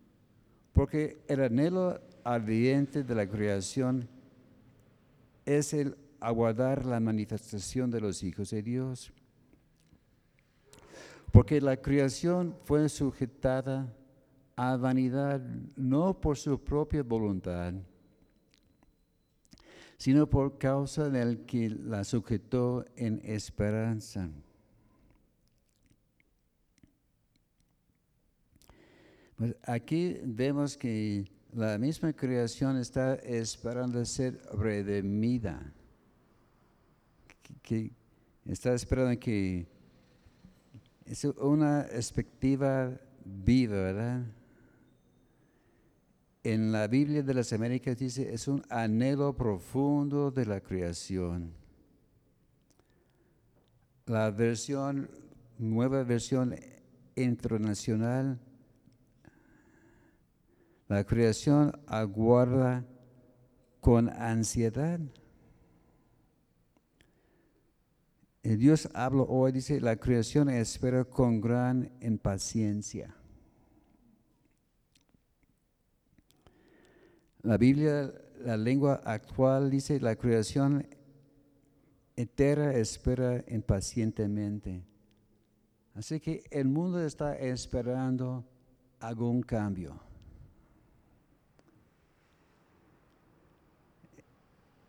Porque 0.73 1.19
el 1.29 1.43
anhelo 1.43 2.01
ardiente 2.25 3.05
de 3.05 3.15
la 3.15 3.29
creación 3.29 4.09
es 5.45 5.75
el 5.75 5.99
aguardar 6.19 6.87
la 6.87 6.99
manifestación 6.99 7.91
de 7.91 8.01
los 8.01 8.23
hijos 8.23 8.49
de 8.49 8.63
Dios. 8.63 9.13
Porque 11.31 11.61
la 11.61 11.77
creación 11.77 12.57
fue 12.65 12.89
sujetada 12.89 13.95
a 14.57 14.77
vanidad 14.77 15.41
no 15.77 16.21
por 16.21 16.37
su 16.37 16.63
propia 16.63 17.03
voluntad, 17.03 17.75
sino 19.97 20.29
por 20.29 20.59
causa 20.59 21.09
del 21.09 21.45
que 21.45 21.71
la 21.71 22.05
sujetó 22.05 22.85
en 22.97 23.21
esperanza. 23.25 24.29
Pues 29.37 29.57
aquí 29.63 30.19
vemos 30.23 30.77
que 30.77 31.25
la 31.53 31.79
misma 31.79 32.13
creación 32.13 32.77
está 32.77 33.15
esperando 33.15 34.05
ser 34.05 34.41
redimida, 34.53 35.73
que, 37.63 37.91
está 38.47 38.75
esperando 38.75 39.19
que 39.19 39.67
es 41.05 41.25
una 41.25 41.83
expectativa 41.83 43.01
viva, 43.25 43.77
¿verdad? 43.77 44.25
En 46.45 46.73
la 46.73 46.87
Biblia 46.89 47.23
de 47.23 47.33
las 47.33 47.55
Américas 47.55 47.99
dice, 47.99 48.35
es 48.35 48.49
un 48.49 48.63
anhelo 48.69 49.35
profundo 49.35 50.31
de 50.31 50.45
la 50.45 50.61
creación. 50.61 51.55
La 54.05 54.31
versión, 54.31 55.09
nueva 55.57 56.03
versión 56.03 56.55
internacional, 57.17 58.39
la 60.87 61.03
creación 61.05 61.73
aguarda 61.87 62.85
con 63.81 64.11
ansiedad. 64.11 65.01
Dios 68.43 68.91
habla 68.93 69.23
hoy, 69.23 69.53
dice, 69.53 69.81
la 69.81 69.97
creación 69.97 70.51
espera 70.51 71.05
con 71.07 71.41
gran 71.41 71.91
impaciencia. 72.03 73.17
La 77.45 77.59
Biblia, 77.59 78.11
la 78.41 78.57
lengua 78.57 79.03
actual 79.05 79.71
dice, 79.71 80.01
la 80.01 80.17
creación 80.17 80.87
entera 82.17 82.73
espera 82.73 83.45
impacientemente. 83.49 84.83
Así 85.95 86.21
que 86.21 86.43
el 86.51 86.69
mundo 86.69 87.05
está 87.05 87.37
esperando 87.37 88.47
algún 88.99 89.43
cambio. 89.43 90.01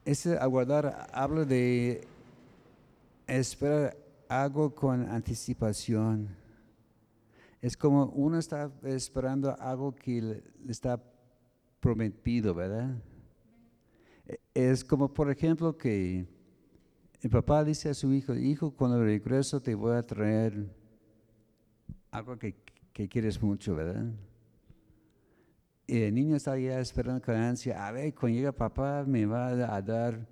Ese 0.06 0.38
aguardar 0.38 1.10
habla 1.12 1.44
de 1.44 2.08
esperar 3.28 3.98
algo 4.30 4.74
con 4.74 5.10
anticipación. 5.10 6.30
Es 7.62 7.76
como 7.76 8.06
uno 8.16 8.40
está 8.40 8.72
esperando 8.84 9.54
algo 9.60 9.94
que 9.94 10.22
le 10.22 10.72
está 10.72 11.02
prometido, 11.86 12.56
¿verdad? 12.56 13.00
Es 14.56 14.84
como, 14.84 15.14
por 15.14 15.30
ejemplo, 15.30 15.78
que 15.78 16.26
el 17.22 17.30
papá 17.30 17.64
dice 17.64 17.90
a 17.90 17.94
su 17.94 18.12
hijo, 18.12 18.34
hijo, 18.34 18.72
cuando 18.72 19.04
regreso 19.04 19.62
te 19.62 19.76
voy 19.76 19.96
a 19.96 20.02
traer 20.02 20.68
algo 22.10 22.40
que, 22.40 22.56
que 22.92 23.08
quieres 23.08 23.40
mucho, 23.40 23.76
¿verdad? 23.76 24.12
Y 25.86 26.02
el 26.02 26.16
niño 26.16 26.36
está 26.36 26.58
ya 26.58 26.80
esperando 26.80 27.22
con 27.22 27.36
ansia, 27.36 27.86
a 27.86 27.92
ver, 27.92 28.16
cuando 28.16 28.36
llega 28.36 28.52
papá 28.52 29.04
me 29.06 29.28
va 29.28 29.50
a 29.50 29.80
dar 29.84 30.28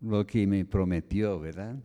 lo 0.00 0.26
que 0.26 0.46
me 0.46 0.64
prometió, 0.64 1.38
¿verdad? 1.38 1.76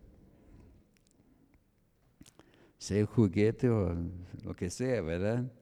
Sea 2.78 3.04
juguete 3.04 3.68
o 3.68 3.94
lo 4.42 4.56
que 4.56 4.70
sea, 4.70 5.02
¿verdad? 5.02 5.52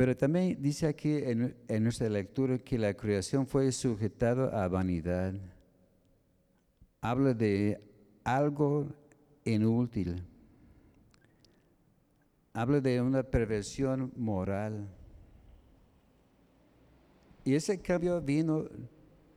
Pero 0.00 0.16
también 0.16 0.56
dice 0.58 0.86
aquí 0.86 1.12
en, 1.12 1.54
nuestra 1.84 2.08
lectura 2.08 2.56
que 2.56 2.78
la 2.78 2.94
creación 2.94 3.46
fue 3.46 3.70
sujetada 3.70 4.64
a 4.64 4.66
vanidad. 4.66 5.34
Habla 7.02 7.34
de 7.34 7.78
algo 8.24 8.86
inútil 9.44 10.24
habla 12.54 12.80
de 12.80 12.98
una 13.02 13.22
perversión 13.22 14.10
moral. 14.16 14.88
Y 17.44 17.54
ese 17.54 17.78
cambio 17.78 18.22
vino 18.22 18.64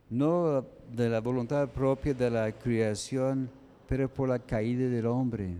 no 0.09 0.65
de 0.89 1.09
la 1.09 1.19
voluntad 1.19 1.67
propia 1.67 2.13
de 2.13 2.29
la 2.29 2.49
creación, 2.53 3.49
pero 3.85 4.07
por 4.07 4.29
la 4.29 4.39
caída 4.39 4.87
del 4.87 5.07
hombre. 5.07 5.57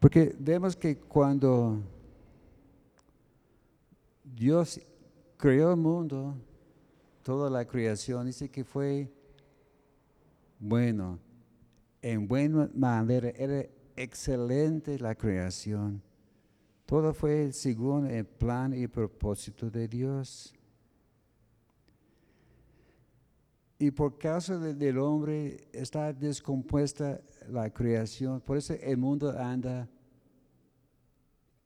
Porque 0.00 0.34
vemos 0.38 0.74
que 0.74 0.96
cuando 0.96 1.82
Dios 4.40 4.80
creó 5.36 5.72
el 5.72 5.76
mundo, 5.76 6.34
toda 7.22 7.50
la 7.50 7.66
creación, 7.66 8.24
dice 8.24 8.50
que 8.50 8.64
fue 8.64 9.12
bueno, 10.58 11.18
en 12.00 12.26
buena 12.26 12.70
manera, 12.74 13.28
era 13.36 13.66
excelente 13.96 14.98
la 14.98 15.14
creación. 15.14 16.02
Todo 16.86 17.12
fue 17.12 17.52
según 17.52 18.06
el 18.06 18.24
plan 18.24 18.72
y 18.72 18.86
propósito 18.86 19.70
de 19.70 19.86
Dios. 19.86 20.54
Y 23.78 23.90
por 23.90 24.16
causa 24.16 24.56
del 24.56 24.98
hombre 25.00 25.68
está 25.70 26.14
descompuesta 26.14 27.20
la 27.46 27.68
creación. 27.68 28.40
Por 28.40 28.56
eso 28.56 28.72
el 28.72 28.96
mundo 28.96 29.38
anda 29.38 29.86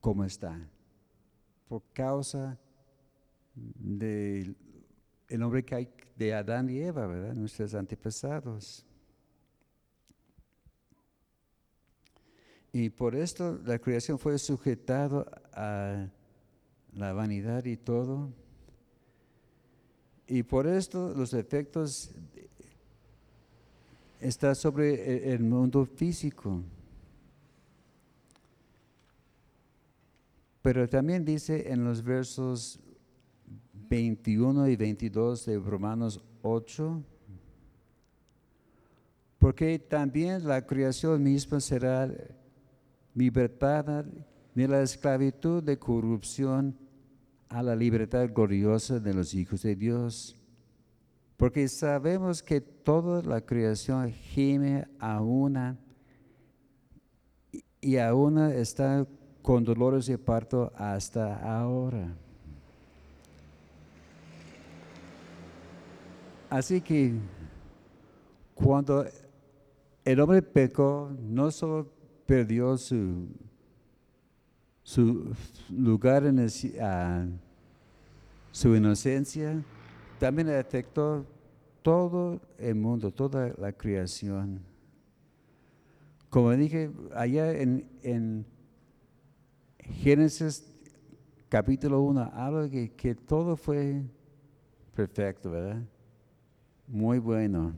como 0.00 0.24
está. 0.24 0.58
Por 1.68 1.80
causa 1.92 2.58
del 3.54 4.56
hombre 5.42 5.64
que 5.64 5.74
hay 5.74 5.88
de 6.16 6.34
Adán 6.34 6.68
y 6.70 6.78
Eva, 6.78 7.06
¿verdad? 7.06 7.34
Nuestros 7.34 7.74
antepasados. 7.74 8.86
Y 12.72 12.90
por 12.90 13.14
esto 13.14 13.60
la 13.64 13.78
creación 13.78 14.18
fue 14.18 14.38
sujetado 14.38 15.26
a 15.52 16.08
la 16.92 17.12
vanidad 17.12 17.64
y 17.64 17.76
todo. 17.76 18.32
Y 20.26 20.42
por 20.42 20.66
esto 20.66 21.14
los 21.14 21.34
efectos 21.34 22.10
están 24.20 24.56
sobre 24.56 25.32
el 25.32 25.42
mundo 25.44 25.84
físico. 25.84 26.62
Pero 30.62 30.88
también 30.88 31.24
dice 31.24 31.70
en 31.70 31.84
los 31.84 32.02
versos 32.02 32.80
21 33.88 34.68
y 34.68 34.76
22 34.76 35.46
de 35.46 35.58
Romanos 35.58 36.20
8, 36.42 37.02
porque 39.38 39.78
también 39.78 40.46
la 40.46 40.66
creación 40.66 41.22
misma 41.22 41.60
será 41.60 42.10
libertad 43.14 44.04
de 44.54 44.68
la 44.68 44.82
esclavitud 44.82 45.62
de 45.62 45.78
corrupción 45.78 46.76
a 47.48 47.62
la 47.62 47.76
libertad 47.76 48.28
gloriosa 48.32 48.98
de 48.98 49.14
los 49.14 49.34
hijos 49.34 49.62
de 49.62 49.76
Dios. 49.76 50.36
Porque 51.36 51.68
sabemos 51.68 52.42
que 52.42 52.60
toda 52.60 53.22
la 53.22 53.40
creación 53.40 54.10
gime 54.10 54.86
a 54.98 55.20
una 55.20 55.78
y 57.80 57.96
a 57.98 58.14
una 58.14 58.54
está 58.54 59.06
con 59.42 59.62
dolores 59.62 60.06
de 60.06 60.16
parto 60.16 60.72
hasta 60.74 61.36
ahora. 61.36 62.16
Así 66.50 66.80
que 66.80 67.14
cuando 68.54 69.04
el 70.04 70.20
hombre 70.20 70.42
pecó, 70.42 71.10
no 71.20 71.50
solo 71.50 71.90
perdió 72.26 72.76
su, 72.76 73.26
su 74.82 75.34
lugar 75.70 76.24
en 76.24 76.48
su 78.50 78.76
inocencia, 78.76 79.62
también 80.18 80.50
afectó 80.50 81.26
todo 81.82 82.40
el 82.58 82.74
mundo, 82.74 83.10
toda 83.10 83.52
la 83.58 83.72
creación. 83.72 84.60
Como 86.30 86.50
dije 86.52 86.90
allá 87.14 87.52
en, 87.52 87.88
en 88.02 88.46
Génesis 89.78 90.64
capítulo 91.48 92.00
1, 92.02 92.32
habla 92.34 92.68
que, 92.68 92.90
que 92.92 93.14
todo 93.14 93.56
fue 93.56 94.02
perfecto, 94.94 95.50
¿verdad? 95.50 95.82
Muy 96.94 97.18
bueno. 97.18 97.74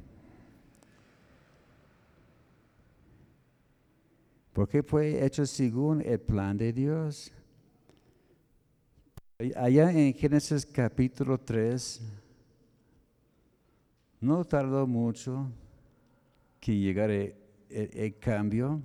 Porque 4.53 4.83
fue 4.83 5.25
hecho 5.25 5.47
según 5.47 6.03
el 6.03 6.21
plan 6.21 6.55
de 6.59 6.71
Dios. 6.71 7.33
Allá 9.55 9.91
en 9.91 10.13
Génesis 10.13 10.67
capítulo 10.67 11.39
3, 11.41 12.03
no 14.21 14.45
tardó 14.45 14.87
mucho 14.87 15.51
que 16.61 16.77
llegara 16.77 17.15
el, 17.71 18.19
cambio. 18.21 18.83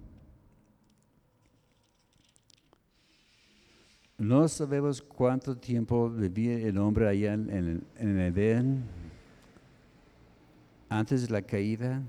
No 4.18 4.48
sabemos 4.48 5.02
cuánto 5.02 5.58
tiempo 5.58 6.10
vivía 6.10 6.58
el 6.58 6.78
hombre 6.78 7.10
allá 7.10 7.34
en, 7.34 7.84
en 7.98 8.18
Edén, 8.18 9.01
antes 10.92 11.26
de 11.26 11.30
la 11.30 11.42
caída. 11.42 12.04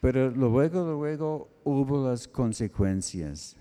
Pero 0.00 0.30
luego, 0.30 0.84
luego 0.84 1.48
hubo 1.64 2.06
las 2.06 2.28
consecuencias. 2.28 3.56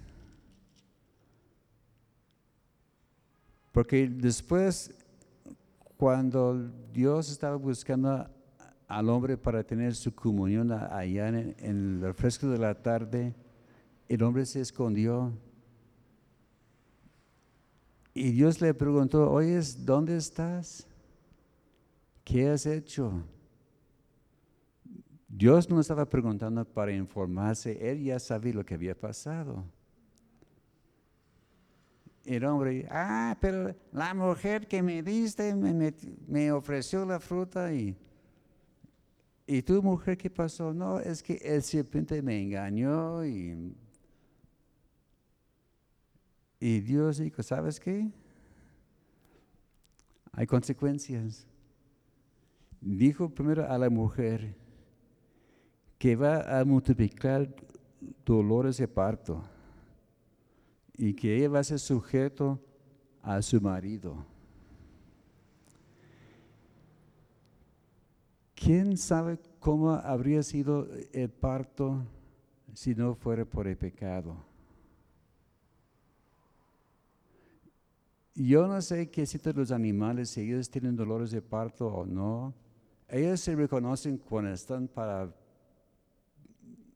Porque 3.72 4.10
después, 4.10 4.94
cuando 5.96 6.70
Dios 6.92 7.32
estaba 7.32 7.56
buscando 7.56 8.30
al 8.90 9.10
hombre 9.10 9.38
para 9.38 9.64
tener 9.64 9.96
su 9.96 10.14
comunión 10.14 10.74
allá 10.74 11.30
en, 11.30 11.56
el 11.60 12.02
refresco 12.02 12.50
de 12.50 12.58
la 12.58 12.76
tarde, 12.76 13.34
el 14.10 14.22
hombre 14.24 14.46
se 14.46 14.60
escondió. 14.60 15.32
Y 18.14 18.32
Dios 18.32 18.60
le 18.60 18.74
preguntó, 18.74 19.32
oye, 19.32 19.58
¿dónde 19.80 20.18
estás? 20.18 20.86
¿Qué 22.24 22.50
has 22.50 22.66
hecho? 22.66 23.24
Dios 25.28 25.70
no 25.70 25.80
estaba 25.80 26.06
preguntando 26.06 26.64
para 26.64 26.92
informarse, 26.92 27.90
él 27.90 28.04
ya 28.04 28.20
sabía 28.20 28.54
lo 28.54 28.66
que 28.66 28.76
había 28.76 28.98
pasado. 28.98 29.66
El 32.24 32.46
hombre, 32.46 32.88
ah, 32.90 33.36
pero 33.42 33.76
la 33.92 34.14
mujer 34.14 34.68
que 34.68 34.82
me 34.82 35.04
diste 35.04 35.54
me, 35.56 36.52
ofreció 36.52 37.06
la 37.06 37.20
fruta 37.20 37.74
y, 37.74 37.98
y 39.46 39.62
tu 39.62 39.82
mujer, 39.82 40.18
¿qué 40.18 40.30
pasó? 40.30 40.74
No, 40.74 41.00
es 41.00 41.22
que 41.22 41.34
el 41.44 41.62
serpiente 41.64 42.22
me 42.22 42.42
engañó 42.42 43.26
y, 43.26 43.76
y 46.60 46.80
Dios 46.80 47.18
dijo, 47.18 47.44
¿sabes 47.44 47.80
qué? 47.80 48.10
Hay 50.32 50.48
consecuencias. 50.48 51.46
Dijo 52.86 53.30
primero 53.30 53.66
a 53.70 53.78
la 53.78 53.90
mujer, 53.90 54.58
que 55.98 56.18
va 56.18 56.60
a 56.60 56.66
multiplicar 56.66 57.48
dolores 58.26 58.76
de 58.76 58.90
parto 58.90 59.42
y 60.98 61.14
que 61.14 61.38
ella 61.38 61.48
va 61.48 61.60
a 61.60 61.64
ser 61.64 61.80
sujeto 61.80 62.60
a 63.22 63.42
su 63.42 63.62
marido. 63.62 64.26
¿Quién 68.54 68.98
sabe 68.98 69.40
cómo 69.62 69.92
habría 69.92 70.44
sido 70.44 70.90
el 71.14 71.30
parto 71.30 72.04
si 72.74 72.96
no 72.96 73.16
fuera 73.16 73.46
por 73.46 73.66
el 73.66 73.78
pecado? 73.78 74.36
Yo 78.36 78.68
no 78.68 78.82
sé 78.82 79.10
qué 79.10 79.26
sienten 79.26 79.56
los 79.56 79.72
animales, 79.72 80.32
si 80.32 80.42
ellos 80.42 80.70
tienen 80.70 80.98
dolores 80.98 81.32
de 81.32 81.42
parto 81.42 81.88
o 81.88 82.06
no. 82.06 82.54
Ellos 83.08 83.40
se 83.42 83.56
reconocen 83.56 84.18
cuando 84.18 84.52
están 84.52 84.88
para 84.88 85.34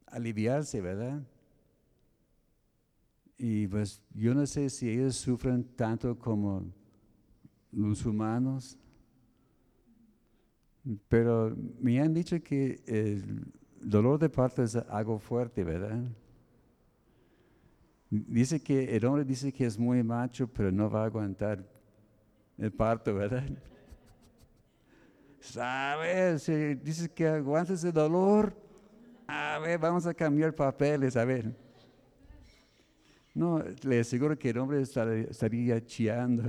aliviarse, 0.06 0.80
¿verdad? 0.80 1.22
Y 3.36 3.68
pues 3.68 4.02
yo 4.14 4.34
no 4.34 4.44
sé 4.46 4.68
si 4.68 4.90
ellos 4.90 5.14
sufren 5.16 5.62
tanto 5.76 6.18
como 6.18 6.64
los 7.70 8.04
humanos, 8.04 8.76
pero 11.08 11.54
me 11.80 12.00
han 12.00 12.12
dicho 12.12 12.42
que 12.42 12.82
el 12.86 13.46
dolor 13.80 14.18
de 14.18 14.28
parto 14.28 14.62
es 14.62 14.74
algo 14.74 15.18
fuerte, 15.18 15.62
¿verdad? 15.62 16.02
Dice 18.10 18.60
que 18.60 18.96
el 18.96 19.04
hombre 19.04 19.24
dice 19.24 19.52
que 19.52 19.66
es 19.66 19.78
muy 19.78 20.02
macho, 20.02 20.48
pero 20.48 20.72
no 20.72 20.90
va 20.90 21.02
a 21.02 21.06
aguantar 21.06 21.64
el 22.56 22.72
parto, 22.72 23.14
¿verdad? 23.14 23.46
¿Sabes? 25.40 26.46
Dice 26.82 27.08
que 27.08 27.26
aguantes 27.26 27.84
el 27.84 27.92
dolor, 27.92 28.56
a 29.26 29.58
ver, 29.58 29.78
vamos 29.78 30.06
a 30.06 30.14
cambiar 30.14 30.54
papeles, 30.54 31.16
a 31.16 31.24
ver. 31.24 31.54
No, 33.34 33.62
le 33.82 34.00
aseguro 34.00 34.38
que 34.38 34.50
el 34.50 34.58
hombre 34.58 34.80
estaría 34.80 35.84
chiando 35.84 36.42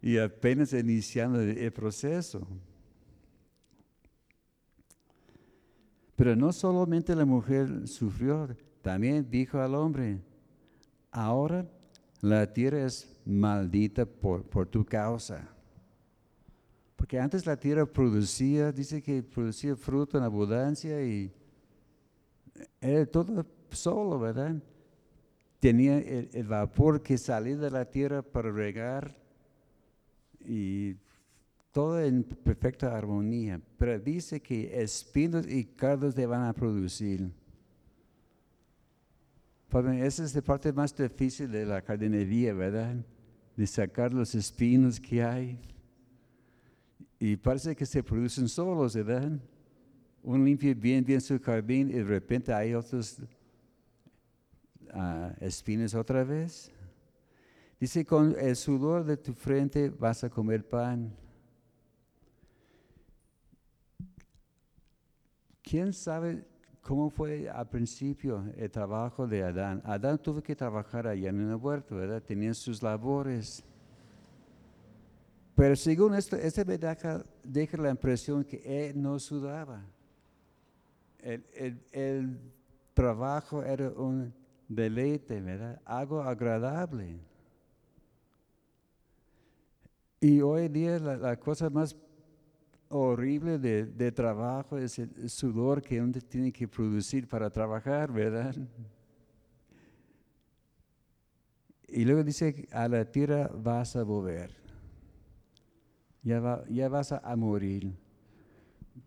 y 0.00 0.18
apenas 0.18 0.72
iniciando 0.72 1.40
el 1.40 1.72
proceso. 1.72 2.46
Pero 6.14 6.36
no 6.36 6.52
solamente 6.52 7.14
la 7.14 7.24
mujer 7.24 7.86
sufrió, 7.86 8.48
también 8.82 9.28
dijo 9.30 9.58
al 9.58 9.74
hombre, 9.74 10.20
ahora 11.10 11.66
la 12.20 12.52
tierra 12.52 12.84
es 12.84 13.20
maldita 13.24 14.04
por, 14.04 14.42
por 14.42 14.66
tu 14.66 14.84
causa. 14.84 15.48
Porque 17.08 17.20
antes 17.20 17.46
la 17.46 17.56
tierra 17.56 17.86
producía, 17.86 18.70
dice 18.70 19.00
que 19.00 19.22
producía 19.22 19.74
fruto 19.74 20.18
en 20.18 20.24
abundancia 20.24 21.02
y 21.02 21.32
era 22.82 23.06
todo 23.06 23.46
solo, 23.70 24.18
¿verdad? 24.18 24.56
Tenía 25.58 25.96
el, 26.00 26.46
vapor 26.46 27.02
que 27.02 27.16
salía 27.16 27.56
de 27.56 27.70
la 27.70 27.86
tierra 27.86 28.20
para 28.20 28.52
regar 28.52 29.16
y 30.40 30.96
todo 31.72 31.98
en 31.98 32.24
perfecta 32.24 32.94
armonía. 32.94 33.58
Pero 33.78 33.98
dice 33.98 34.42
que 34.42 34.78
espinos 34.82 35.46
y 35.48 35.64
cardos 35.64 36.14
te 36.14 36.26
van 36.26 36.42
a 36.42 36.52
producir. 36.52 37.32
esa 40.02 40.24
es 40.24 40.34
la 40.34 40.42
parte 40.42 40.74
más 40.74 40.94
difícil 40.94 41.50
de 41.50 41.64
la 41.64 41.80
jardinería, 41.80 42.52
¿verdad? 42.52 42.96
De 43.56 43.66
sacar 43.66 44.12
los 44.12 44.34
espinos 44.34 45.00
que 45.00 45.22
hay. 45.24 45.58
Y 47.18 47.36
parece 47.36 47.74
que 47.74 47.86
se 47.86 48.02
producen 48.02 48.48
solos, 48.48 48.94
¿verdad? 48.94 49.40
uno 50.22 50.44
limpia 50.44 50.74
bien, 50.74 51.04
bien 51.04 51.20
su 51.20 51.40
jardín 51.40 51.88
y 51.88 51.94
de 51.94 52.04
repente 52.04 52.52
hay 52.52 52.74
otros 52.74 53.18
uh, 54.92 55.32
espinas 55.40 55.94
otra 55.94 56.24
vez. 56.24 56.70
Dice, 57.80 58.04
con 58.04 58.34
el 58.38 58.56
sudor 58.56 59.04
de 59.04 59.16
tu 59.16 59.32
frente 59.32 59.88
vas 59.88 60.24
a 60.24 60.28
comer 60.28 60.68
pan. 60.68 61.14
¿Quién 65.62 65.92
sabe 65.92 66.44
cómo 66.82 67.08
fue 67.08 67.48
al 67.48 67.68
principio 67.68 68.44
el 68.56 68.70
trabajo 68.70 69.26
de 69.26 69.44
Adán? 69.44 69.80
Adán 69.84 70.18
tuvo 70.18 70.42
que 70.42 70.56
trabajar 70.56 71.06
allá 71.06 71.30
en 71.30 71.48
el 71.48 71.54
huerto, 71.54 71.96
¿verdad? 71.96 72.22
Tenía 72.22 72.52
sus 72.54 72.82
labores. 72.82 73.64
Pero 75.58 75.74
según 75.74 76.14
esto, 76.14 76.36
este 76.36 76.64
me 76.64 76.78
deja, 76.78 77.24
deja 77.42 77.76
la 77.76 77.90
impresión 77.90 78.44
que 78.44 78.62
él 78.64 79.02
no 79.02 79.18
sudaba 79.18 79.84
el, 81.22 82.38
trabajo 82.94 83.62
era 83.62 83.90
un 83.90 84.32
deleite, 84.68 85.40
¿verdad? 85.40 85.80
Algo 85.84 86.22
agradable. 86.22 87.20
Y 90.20 90.40
hoy 90.40 90.68
día 90.68 90.98
la, 90.98 91.36
cosa 91.38 91.70
más 91.70 91.96
horrible 92.88 93.58
de, 93.58 94.12
trabajo 94.12 94.78
es 94.78 94.98
el 94.98 95.30
sudor 95.30 95.80
que 95.80 96.00
uno 96.00 96.12
tiene 96.28 96.52
que 96.52 96.66
producir 96.66 97.28
para 97.28 97.48
trabajar, 97.50 98.10
¿verdad? 98.10 98.54
Y 101.86 102.04
luego 102.04 102.24
dice, 102.24 102.66
a 102.72 102.88
la 102.88 103.04
tierra 103.04 103.48
vas 103.54 103.94
a 103.94 104.02
volver. 104.02 104.57
Ya, 106.22 106.88
vas 106.88 107.12
a 107.12 107.36
morir. 107.36 107.92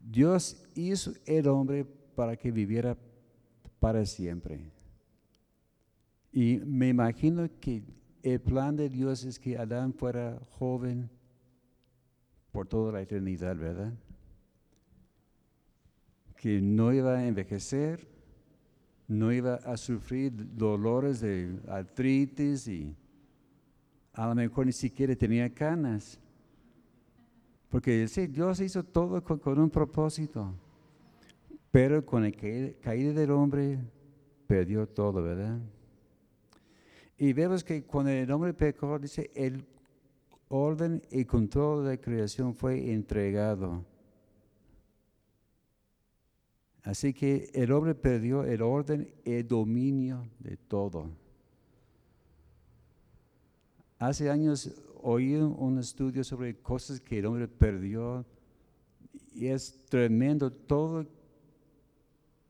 Dios 0.10 0.64
hizo 0.76 1.14
el 1.26 1.48
hombre 1.48 1.86
para 2.16 2.36
que 2.36 2.52
viviera 2.52 2.98
para 3.80 4.06
siempre. 4.06 4.72
Y 6.32 6.60
me 6.66 6.90
imagino 6.90 7.50
que 7.60 7.84
el 8.24 8.40
plan 8.40 8.76
de 8.76 8.90
Dios 8.90 9.26
es 9.26 9.40
que 9.40 9.58
Adán 9.58 9.94
fuera 9.94 10.40
joven 10.52 11.10
por 12.52 12.68
toda 12.68 12.94
la 12.94 13.02
eternidad, 13.02 13.56
¿verdad? 13.58 13.94
Que 16.36 16.62
no 16.62 16.94
iba 16.94 17.18
a 17.18 17.28
envejecer, 17.28 18.08
no 19.08 19.32
iba 19.32 19.56
a 19.56 19.76
sufrir 19.76 20.32
dolores 20.56 21.20
de 21.20 21.60
artritis 21.68 22.68
y 22.68 22.96
a 24.14 24.28
lo 24.28 24.36
mejor 24.36 24.66
ni 24.66 24.72
siquiera 24.72 25.16
tenía 25.16 25.54
canas. 25.54 26.21
Porque 27.72 28.06
sí, 28.10 28.28
Dios 28.28 28.60
hizo 28.60 28.84
todo 28.84 29.24
con, 29.24 29.58
un 29.58 29.70
propósito. 29.70 30.54
Pero 31.72 32.06
con 32.06 32.24
la 32.24 32.32
caída 32.32 33.14
del 33.14 33.32
hombre 33.32 33.80
perdió 34.46 34.86
todo, 34.86 35.24
¿verdad? 35.24 35.58
Y 37.18 37.32
vemos 37.32 37.64
que 37.64 37.84
cuando 37.84 38.12
el 38.12 38.30
hombre 38.30 38.54
pecó, 38.54 39.00
dice, 39.00 39.32
el 39.34 39.66
orden 40.50 41.02
y 41.12 41.24
control 41.24 41.86
de 41.86 41.92
la 41.92 42.02
creación 42.02 42.54
fue 42.54 42.92
entregado. 42.92 43.86
Así 46.84 47.14
que 47.14 47.52
el 47.54 47.72
hombre 47.72 47.96
perdió 47.96 48.44
el 48.44 48.62
orden 48.62 49.14
y 49.24 49.32
el 49.32 49.48
dominio 49.48 50.28
de 50.40 50.58
todo. 50.58 51.10
Hace 53.98 54.30
años 54.30 54.74
oí 55.04 55.36
un 55.36 55.80
estudio 55.80 56.24
sobre 56.24 56.56
cosas 56.62 57.00
que 57.00 57.20
el 57.20 57.26
hombre 57.26 57.48
perdió 57.48 58.26
y 59.34 59.48
es 59.48 59.86
tremendo 59.86 60.52
todo 60.52 61.06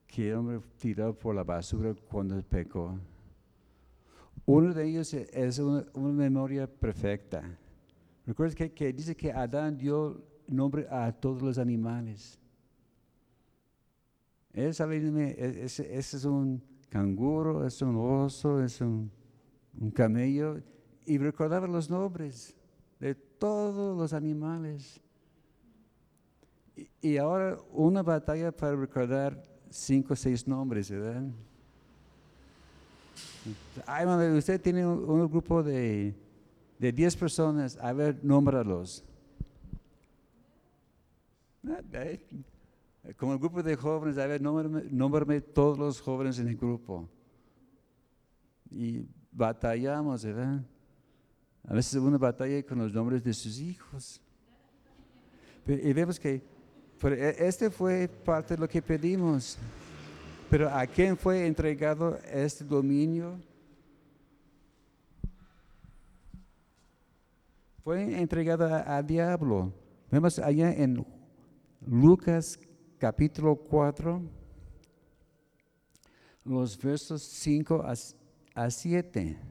que 0.08 0.30
el 0.30 0.36
hombre 0.36 0.60
tiró 0.78 1.18
por 1.18 1.34
la 1.34 1.44
basura 1.44 1.96
cuando 2.10 2.42
pecó. 2.44 2.98
Uno 4.46 4.74
de 4.74 4.88
ellos 4.88 5.14
es 5.14 5.60
una, 5.60 5.86
memoria 5.96 6.68
perfecta. 6.68 7.44
Recuerda 8.26 8.70
que, 8.70 8.94
dice 8.94 9.16
que 9.16 9.32
Adán 9.32 9.78
dio 9.78 10.22
nombre 10.48 10.88
a 10.90 11.12
todos 11.12 11.42
los 11.42 11.58
animales. 11.58 12.38
Ese, 14.52 15.98
es 15.98 16.26
un 16.26 16.62
canguro, 16.90 17.66
es 17.66 17.82
un 17.82 17.96
oso, 17.96 18.62
es 18.62 18.82
un, 18.82 19.10
camello. 19.94 20.62
Y 21.06 21.18
recordaba 21.18 21.68
los 21.68 21.90
nombres 21.90 22.56
de 23.00 23.16
todos 23.16 23.98
los 23.98 24.14
animales. 24.14 25.02
Y, 27.02 27.18
ahora 27.18 27.58
una 27.72 28.02
batalla 28.02 28.52
para 28.52 28.76
recordar 28.76 29.44
cinco 29.70 30.14
o 30.14 30.16
seis 30.16 30.48
nombres, 30.48 30.90
¿verdad? 30.90 31.24
Ay, 33.86 34.06
usted 34.38 34.62
tiene 34.62 34.86
un, 34.86 35.28
grupo 35.30 35.64
de, 35.64 36.16
de 36.80 36.92
diez 36.92 37.16
personas, 37.16 37.78
a 37.82 37.92
ver, 37.92 38.20
nómbralos. 38.24 39.04
Como 43.18 43.34
el 43.34 43.40
grupo 43.40 43.64
de 43.64 43.76
jóvenes, 43.76 44.18
a 44.18 44.28
ver, 44.28 44.42
nómbrame, 44.42 45.42
todos 45.42 45.78
los 45.78 46.00
jóvenes 46.00 46.40
en 46.40 46.48
el 46.48 46.58
grupo. 46.58 47.10
Y 48.70 49.06
batallamos, 49.32 50.24
¿verdad? 50.24 50.64
A 51.68 51.74
veces 51.74 51.96
uno 51.96 52.18
batalla 52.18 52.64
con 52.64 52.80
los 52.80 52.94
nombres 52.94 53.24
de 53.24 53.34
sus 53.34 53.60
hijos. 53.60 54.22
Y 55.68 55.94
vemos 55.94 56.20
que 56.20 56.42
e, 57.04 57.36
este 57.40 57.70
fue 57.70 58.08
parte 58.08 58.56
de 58.56 58.62
lo 58.62 58.68
que 58.68 58.82
pedimos. 58.82 59.58
Pero 60.50 60.70
¿a 60.70 60.86
quién 60.86 61.16
fue 61.16 61.46
entregado 61.46 62.18
este 62.32 62.64
dominio? 62.64 63.40
Fue 67.84 68.20
entregado 68.20 68.66
al 68.66 69.08
diablo. 69.08 69.74
Vemos 70.12 70.38
allá 70.40 70.72
en 70.74 71.06
Lucas 71.88 72.60
capítulo 73.00 73.56
4, 73.56 74.22
los 76.44 76.78
versos 76.78 77.24
5 77.24 77.84
a, 78.54 78.70
7. 78.70 79.51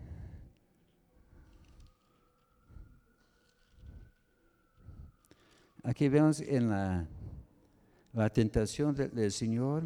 Aquí 5.82 6.10
vemos 6.10 6.40
en 6.42 6.68
la, 6.68 7.08
la 8.12 8.28
tentación 8.28 8.94
del 8.94 9.32
Señor 9.32 9.84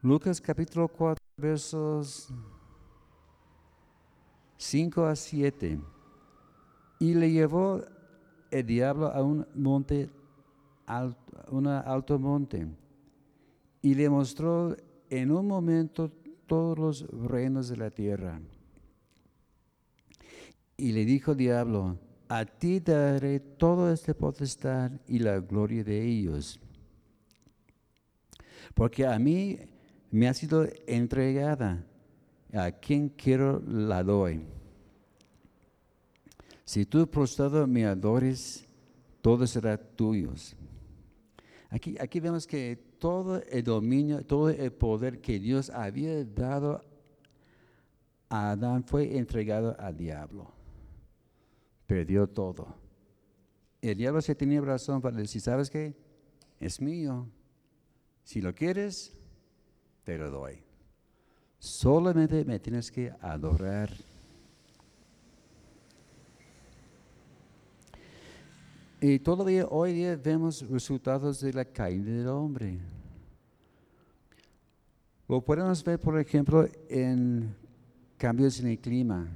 Lucas 0.00 0.40
capítulo 0.40 0.86
4, 0.86 1.24
versos 1.36 2.28
5 4.56 5.06
a 5.06 5.16
7. 5.16 5.80
Y 7.00 7.14
le 7.14 7.32
llevó 7.32 7.82
el 8.52 8.64
diablo 8.64 9.08
a 9.08 9.22
un 9.24 9.44
monte, 9.56 10.08
alto, 10.86 11.18
un 11.50 11.66
alto 11.66 12.18
monte, 12.20 12.68
y 13.82 13.94
le 13.94 14.08
mostró 14.08 14.76
en 15.10 15.32
un 15.32 15.48
momento 15.48 16.12
todos 16.46 16.78
los 16.78 17.28
reinos 17.28 17.68
de 17.68 17.76
la 17.76 17.90
tierra. 17.90 18.40
Y 20.76 20.92
le 20.92 21.04
dijo 21.04 21.34
diablo, 21.34 21.98
a 22.28 22.44
ti 22.44 22.80
daré 22.80 23.40
todo 23.40 23.92
este 23.92 24.14
potestad 24.14 24.90
y 25.06 25.18
la 25.18 25.38
gloria 25.40 25.84
de 25.84 26.02
ellos. 26.02 26.58
Porque 28.74 29.06
a 29.06 29.18
mí 29.18 29.58
me 30.10 30.28
ha 30.28 30.34
sido 30.34 30.66
entregada. 30.86 31.84
A 32.52 32.70
quien 32.70 33.08
quiero 33.08 33.60
la 33.66 34.04
doy. 34.04 34.46
Si 36.64 36.86
tú 36.86 37.04
prostrado 37.10 37.66
me 37.66 37.84
adores, 37.84 38.68
todo 39.20 39.44
será 39.44 39.76
tuyo. 39.76 40.32
Aquí, 41.68 41.96
aquí 41.98 42.20
vemos 42.20 42.46
que 42.46 42.76
todo 43.00 43.42
el 43.42 43.64
dominio, 43.64 44.24
todo 44.24 44.50
el 44.50 44.72
poder 44.72 45.20
que 45.20 45.40
Dios 45.40 45.68
había 45.68 46.24
dado 46.24 46.84
a 48.28 48.52
Adán 48.52 48.84
fue 48.84 49.18
entregado 49.18 49.76
al 49.80 49.96
diablo. 49.96 50.53
Perdió 51.86 52.26
todo. 52.26 52.74
El 53.82 53.98
diablo 53.98 54.22
se 54.22 54.34
tenía 54.34 54.60
razón 54.60 55.02
para 55.02 55.16
decir, 55.16 55.40
¿sabes 55.40 55.68
qué? 55.68 55.94
Es 56.58 56.80
mío. 56.80 57.26
Si 58.22 58.40
lo 58.40 58.54
quieres, 58.54 59.12
te 60.04 60.16
lo 60.16 60.30
doy. 60.30 60.62
Solamente 61.58 62.44
me 62.44 62.58
tienes 62.58 62.90
que 62.90 63.12
adorar. 63.20 63.90
Y 69.00 69.18
todavía 69.18 69.66
hoy 69.66 69.92
día 69.92 70.16
vemos 70.16 70.66
resultados 70.68 71.40
de 71.42 71.52
la 71.52 71.66
caída 71.66 72.10
del 72.10 72.28
hombre. 72.28 72.78
Lo 75.28 75.42
podemos 75.42 75.84
ver, 75.84 76.00
por 76.00 76.18
ejemplo, 76.18 76.66
en 76.88 77.54
cambios 78.16 78.60
en 78.60 78.68
el 78.68 78.78
clima. 78.78 79.28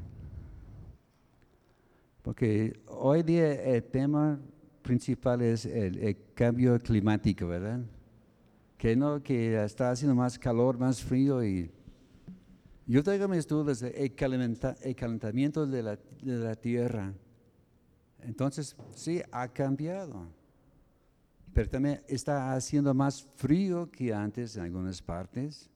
Porque 2.29 2.79
hoy 2.89 3.23
día 3.23 3.55
el 3.55 3.83
tema 3.85 4.39
principal 4.83 5.41
es 5.41 5.65
el 5.65 6.15
cambio 6.35 6.79
climático, 6.79 7.49
¿verdad? 7.49 7.81
que 8.77 8.95
no, 8.95 9.23
que 9.23 9.65
está 9.65 9.93
haciendo 9.93 10.15
más 10.15 10.39
calor, 10.39 10.77
más 10.77 11.03
frío 11.03 11.43
y 11.43 11.71
yo 12.87 13.03
tengo 13.03 13.29
mis 13.29 13.49
dudas 13.49 13.81
del 13.81 14.15
calentamiento 14.15 15.67
de 15.67 15.83
la, 15.83 15.97
de 15.97 16.37
la 16.37 16.55
tierra. 16.55 17.15
Entonces, 18.21 18.77
sí, 18.95 19.23
ha 19.33 19.49
cambiado. 19.49 20.27
Pero 21.55 21.71
también 21.71 22.03
está 22.09 22.53
haciendo 22.53 22.93
más 22.93 23.27
frío 23.37 23.91
que 23.91 24.13
antes 24.13 24.55
en 24.57 24.65
algunas 24.65 25.01
partes. 25.01 25.71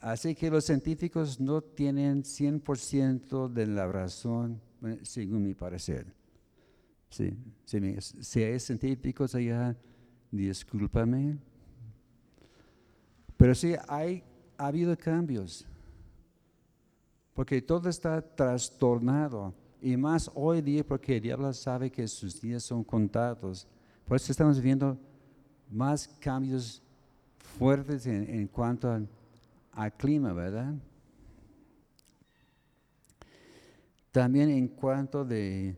Así 0.00 0.34
que 0.34 0.50
los 0.50 0.64
científicos 0.64 1.38
no 1.38 1.60
tienen 1.60 2.22
100% 2.22 3.48
de 3.48 3.66
la 3.66 3.86
razón, 3.86 4.62
según 5.02 5.42
mi 5.42 5.54
parecer. 5.54 6.06
Sí, 7.08 7.36
si 7.64 8.42
hay 8.42 8.58
científicos 8.58 9.34
allá, 9.34 9.76
discúlpame, 10.30 11.36
pero 13.36 13.54
sí, 13.54 13.74
hay, 13.88 14.22
ha 14.56 14.68
habido 14.68 14.96
cambios, 14.96 15.66
porque 17.34 17.60
todo 17.60 17.88
está 17.88 18.22
trastornado, 18.22 19.52
y 19.80 19.96
más 19.96 20.30
hoy 20.32 20.62
día 20.62 20.86
porque 20.86 21.16
el 21.16 21.22
diablo 21.22 21.52
sabe 21.52 21.90
que 21.90 22.06
sus 22.06 22.40
días 22.40 22.62
son 22.62 22.84
contados. 22.84 23.66
Por 24.06 24.16
eso 24.16 24.30
estamos 24.30 24.60
viendo 24.60 24.96
más 25.68 26.06
cambios 26.20 26.80
fuertes 27.58 28.06
en, 28.06 28.46
cuanto 28.46 28.88
al, 29.72 29.92
clima, 29.96 30.32
¿verdad? 30.32 30.72
También 34.12 34.50
en 34.50 34.68
cuanto 34.68 35.24
de 35.24 35.74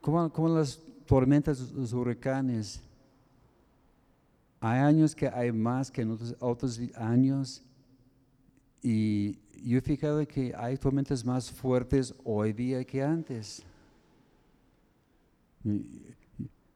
cómo, 0.00 0.30
cómo 0.32 0.48
las 0.48 0.80
tormentas, 1.06 1.72
los 1.72 1.92
huracanes, 1.92 2.82
hay 4.60 4.80
años 4.80 5.14
que 5.14 5.28
hay 5.28 5.52
más 5.52 5.90
que 5.90 6.02
en 6.02 6.10
otros, 6.40 6.80
años 6.96 7.62
y 8.82 9.38
yo 9.62 9.78
he 9.78 9.80
fijado 9.80 10.26
que 10.26 10.52
hay 10.56 10.76
tormentas 10.76 11.24
más 11.24 11.50
fuertes 11.50 12.14
hoy 12.24 12.52
día 12.52 12.84
que 12.84 13.02
antes. 13.02 13.62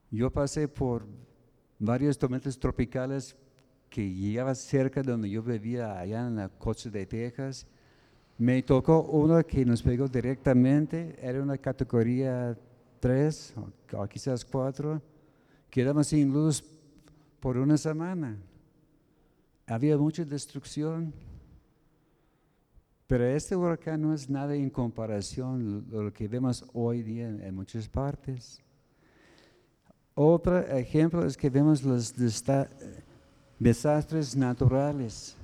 Yo 0.09 0.31
pasé 0.31 0.67
por 0.67 1.05
varios 1.79 2.17
tormentas 2.17 2.57
tropicales 2.57 3.35
que 3.89 4.09
llegaba 4.09 4.55
cerca 4.55 5.01
de 5.01 5.11
donde 5.11 5.29
yo 5.29 5.43
vivía, 5.43 5.99
allá 5.99 6.27
en 6.27 6.35
la 6.35 6.49
costa 6.49 6.89
de 6.89 7.05
Texas. 7.05 7.67
Me 8.37 8.61
tocó 8.63 9.01
uno 9.03 9.43
que 9.45 9.63
nos 9.63 9.81
pegó 9.81 10.07
directamente, 10.07 11.15
era 11.21 11.41
una 11.41 11.57
categoría 11.57 12.57
3 12.99 13.53
o, 13.93 14.07
quizás 14.07 14.43
4. 14.43 15.01
Quedamos 15.69 16.07
sin 16.07 16.31
luz 16.31 16.63
por 17.39 17.57
una 17.57 17.77
semana. 17.77 18.37
Había 19.67 19.97
mucha 19.97 20.23
destrucción. 20.23 21.13
Pero 23.05 23.25
este 23.25 23.55
huracán 23.55 24.01
no 24.01 24.13
es 24.13 24.29
nada 24.29 24.55
en 24.55 24.69
comparación 24.69 25.85
a 25.91 25.95
lo 25.97 26.13
que 26.13 26.27
vemos 26.27 26.65
hoy 26.73 27.03
día 27.03 27.27
en 27.27 27.53
muchas 27.53 27.87
partes. 27.87 28.61
Otro 30.15 30.59
ejemplo 30.59 31.25
es 31.25 31.35
que 31.35 31.49
vemos 31.49 31.83
los 31.83 32.13
desastres 33.59 34.35
naturales. 34.35 35.35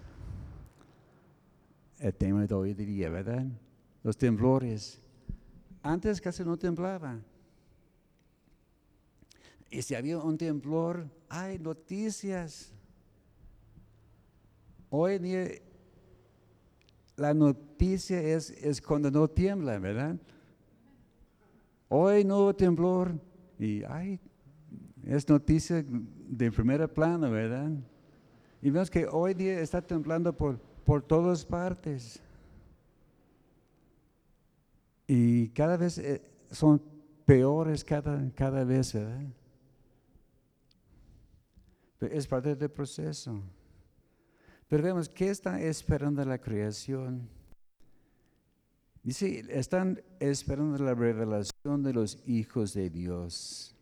El 1.99 2.13
tema 2.13 2.47
de 2.47 2.55
hoy 2.55 2.73
día, 2.73 3.09
¿verdad? 3.09 3.45
Los 4.03 4.17
temblores. 4.17 5.01
Antes 5.83 6.21
casi 6.21 6.43
no 6.43 6.57
temblaba. 6.57 7.19
Y 9.69 9.81
si 9.81 9.95
había 9.95 10.17
un 10.17 10.37
temblor, 10.37 11.09
hay 11.27 11.59
noticias. 11.59 12.73
Hoy 14.89 15.19
día 15.19 15.49
la 17.17 17.33
noticia 17.33 18.21
es, 18.21 18.49
es 18.51 18.81
cuando 18.81 19.11
no 19.11 19.27
tiembla, 19.27 19.77
¿verdad? 19.77 20.15
Hoy 21.89 22.23
no 22.23 22.55
temblor 22.55 23.19
y 23.59 23.83
hay 23.83 24.19
es 25.05 25.27
noticia 25.27 25.83
de 25.85 26.51
primera 26.51 26.87
plano, 26.87 27.29
¿verdad? 27.29 27.71
Y 28.61 28.69
vemos 28.69 28.89
que 28.89 29.05
hoy 29.07 29.33
día 29.33 29.59
está 29.59 29.81
temblando 29.81 30.35
por, 30.35 30.59
por 30.85 31.01
todas 31.01 31.45
partes. 31.45 32.19
Y 35.07 35.49
cada 35.49 35.77
vez 35.77 35.97
eh, 35.97 36.21
son 36.51 36.81
peores 37.25 37.83
cada, 37.83 38.31
cada 38.35 38.63
vez, 38.63 38.93
¿verdad? 38.93 39.21
es 42.01 42.27
parte 42.27 42.55
del 42.55 42.69
proceso. 42.69 43.41
Pero 44.67 44.83
vemos, 44.83 45.09
¿qué 45.09 45.29
está 45.29 45.59
esperando 45.61 46.23
la 46.23 46.37
creación? 46.37 47.27
Dice, 49.03 49.45
están 49.49 50.01
esperando 50.19 50.77
la 50.83 50.93
revelación 50.93 51.83
de 51.83 51.93
los 51.93 52.21
hijos 52.27 52.73
de 52.73 52.89
Dios. 52.89 53.75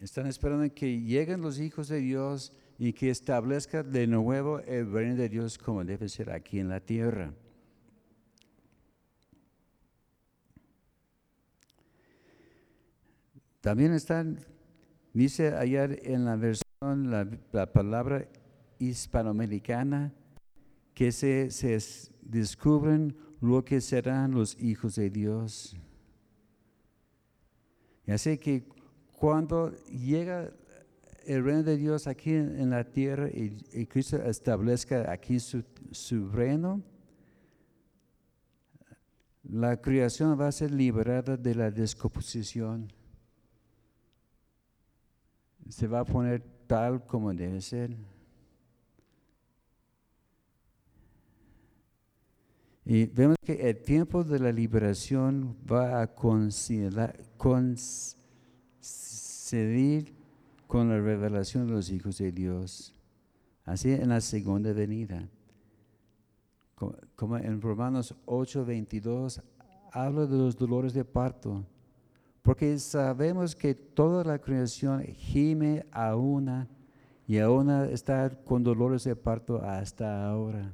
Están 0.00 0.26
esperando 0.26 0.74
que 0.74 0.98
lleguen 0.98 1.42
los 1.42 1.60
hijos 1.60 1.88
de 1.88 1.98
Dios 1.98 2.54
y 2.78 2.94
que 2.94 3.10
establezca 3.10 3.82
de 3.82 4.06
nuevo 4.06 4.60
el 4.60 4.90
reino 4.90 5.14
de 5.14 5.28
Dios 5.28 5.58
como 5.58 5.84
debe 5.84 6.08
ser 6.08 6.30
aquí 6.30 6.58
en 6.58 6.70
la 6.70 6.80
tierra. 6.80 7.34
También 13.60 13.92
están, 13.92 14.40
dice 15.12 15.54
ayer 15.54 16.00
en 16.04 16.24
la 16.24 16.36
versión, 16.36 17.10
la, 17.52 17.70
palabra 17.70 18.26
hispanoamericana, 18.78 20.14
que 20.94 21.12
se, 21.12 21.50
se 21.50 21.78
descubren 22.22 23.14
lo 23.42 23.62
que 23.66 23.82
serán 23.82 24.30
los 24.32 24.58
hijos 24.58 24.94
de 24.94 25.10
Dios. 25.10 25.76
Y 28.06 28.12
así 28.12 28.38
que 28.38 28.64
cuando 29.20 29.76
llega 29.84 30.50
el 31.26 31.44
reino 31.44 31.62
de 31.62 31.76
Dios 31.76 32.06
aquí 32.06 32.32
en, 32.32 32.70
la 32.70 32.84
tierra 32.84 33.28
y, 33.28 33.84
Cristo 33.84 34.16
establezca 34.16 35.12
aquí 35.12 35.38
su, 35.38 36.30
reino, 36.30 36.82
la 39.42 39.78
creación 39.78 40.40
va 40.40 40.48
a 40.48 40.52
ser 40.52 40.70
liberada 40.70 41.36
de 41.36 41.54
la 41.54 41.70
descomposición. 41.70 42.90
Se 45.68 45.86
va 45.86 46.00
a 46.00 46.04
poner 46.06 46.42
tal 46.66 47.04
como 47.04 47.34
debe 47.34 47.60
ser. 47.60 47.94
Y 52.86 53.04
vemos 53.04 53.36
que 53.44 53.68
el 53.68 53.82
tiempo 53.82 54.24
de 54.24 54.38
la 54.38 54.50
liberación 54.50 55.58
va 55.70 56.00
a 56.00 56.06
considerar, 56.06 57.20
seguir 58.80 60.14
con 60.66 60.88
la 60.88 61.00
revelación 61.00 61.66
de 61.66 61.72
los 61.72 61.90
hijos 61.90 62.18
de 62.18 62.32
Dios. 62.32 62.94
Así 63.64 63.92
en 63.92 64.08
la 64.08 64.20
segunda 64.20 64.72
venida. 64.72 65.28
Como 67.14 67.36
en 67.36 67.60
Romanos 67.60 68.14
8, 68.24 68.64
22, 68.64 69.42
habla 69.92 70.26
de 70.26 70.38
los 70.38 70.56
dolores 70.56 70.94
de 70.94 71.04
parto. 71.04 71.64
Porque 72.42 72.78
sabemos 72.78 73.54
que 73.54 73.74
toda 73.74 74.24
la 74.24 74.38
creación 74.38 75.02
gime 75.02 75.84
a 75.92 76.16
una 76.16 76.68
y 77.26 77.38
a 77.38 77.50
una 77.50 77.84
está 77.84 78.30
con 78.30 78.64
dolores 78.64 79.04
de 79.04 79.14
parto 79.14 79.62
hasta 79.62 80.26
ahora. 80.26 80.72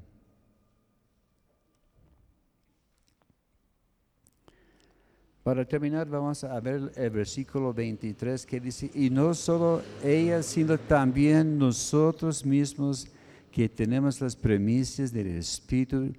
Para 5.46 5.64
terminar, 5.64 6.08
vamos 6.08 6.42
a 6.42 6.58
ver 6.58 6.90
el 6.96 7.10
versículo 7.10 7.72
23 7.72 8.44
que 8.44 8.58
dice, 8.58 8.90
y 8.92 9.10
no 9.10 9.32
solo 9.32 9.80
ella, 10.02 10.42
sino 10.42 10.76
también 10.76 11.56
nosotros 11.56 12.44
mismos 12.44 13.06
que 13.52 13.68
tenemos 13.68 14.20
las 14.20 14.34
premisas 14.34 15.12
del 15.12 15.28
Espíritu, 15.28 16.12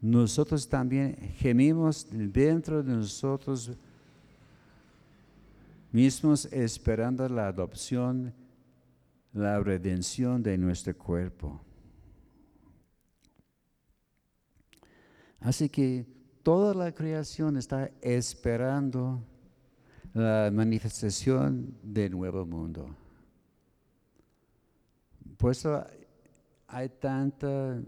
nosotros 0.00 0.68
también 0.68 1.16
gemimos 1.38 2.06
dentro 2.08 2.80
de 2.80 2.92
nosotros 2.92 3.72
mismos 5.90 6.44
esperando 6.52 7.28
la 7.28 7.48
adopción, 7.48 8.32
la 9.32 9.58
redención 9.58 10.40
de 10.40 10.56
nuestro 10.56 10.96
cuerpo. 10.96 11.60
Así 15.40 15.68
que 15.68 16.17
toda 16.48 16.72
la 16.72 16.92
creación 16.92 17.58
está 17.58 17.90
esperando 18.00 19.22
la 20.14 20.50
manifestación 20.50 21.76
del 21.82 22.12
nuevo 22.12 22.46
mundo. 22.46 22.88
Por 25.36 25.52
eso 25.52 25.84
hay 26.66 26.88
tanto 26.88 27.82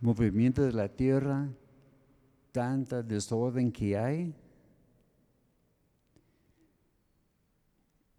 movimiento 0.00 0.62
de 0.62 0.72
la 0.72 0.88
tierra, 0.88 1.46
tanta 2.52 3.02
desorden 3.02 3.70
que 3.70 3.98
hay. 3.98 4.34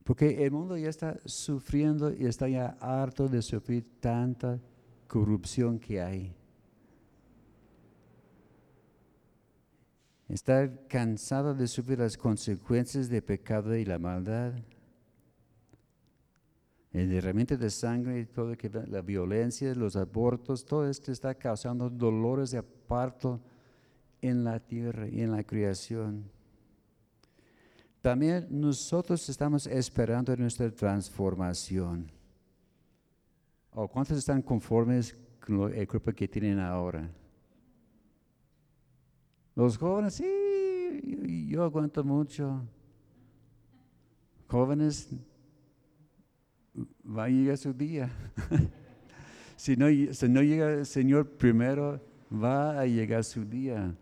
Porque 0.03 0.45
el 0.45 0.51
mundo 0.51 0.77
ya 0.77 0.89
está 0.89 1.19
sufriendo 1.25 2.13
y 2.13 2.27
está 2.27 2.47
ya 2.47 2.77
harto 2.79 3.27
de 3.27 3.41
sufrir 3.41 3.99
tanta 3.99 4.59
corrupción 5.07 5.79
que 5.79 5.99
hay. 5.99 6.42
Estar 10.33 10.87
cansado 10.87 11.53
de 11.53 11.67
sufrir 11.67 11.99
las 11.99 12.17
consecuencias 12.17 13.07
del 13.07 13.21
pecado 13.21 13.75
y 13.75 13.85
la 13.85 13.99
maldad. 13.99 14.53
El 16.91 17.11
derramamiento 17.11 17.55
de 17.55 17.69
sangre, 17.69 18.25
todo 18.25 18.57
que, 18.57 18.67
la 18.87 19.01
violencia, 19.03 19.75
los 19.75 19.95
abortos, 19.95 20.65
todo 20.65 20.89
esto 20.89 21.11
está 21.11 21.35
causando 21.35 21.87
dolores 21.87 22.49
de 22.49 22.63
parto 22.63 23.39
en 24.23 24.43
la 24.43 24.59
tierra 24.59 25.07
y 25.07 25.21
en 25.21 25.33
la 25.33 25.43
creación. 25.43 26.31
También 28.01 28.47
nosotros 28.49 29.29
estamos 29.29 29.67
esperando 29.67 30.35
nuestra 30.35 30.71
transformación. 30.71 32.11
¿O 33.69 33.87
cuántos 33.87 34.17
están 34.17 34.41
conformes 34.41 35.15
con 35.39 35.71
el 35.71 35.87
cuerpo 35.87 36.11
que 36.11 36.27
tienen 36.27 36.57
ahora? 36.57 37.07
Los 39.55 39.77
jóvenes, 39.77 40.15
sí, 40.15 41.47
yo 41.47 41.63
aguanto 41.63 42.03
mucho. 42.03 42.61
Jóvenes, 44.47 45.09
va 47.05 47.25
a 47.25 47.29
llegar 47.29 47.57
su 47.57 47.73
día. 47.73 48.11
si, 49.55 49.75
no, 49.75 49.85
no 49.85 50.41
llega 50.41 50.73
el 50.73 50.85
Señor 50.85 51.29
primero, 51.29 52.01
va 52.31 52.79
a 52.79 52.85
llegar 52.85 53.23
su 53.23 53.45
día. 53.45 53.95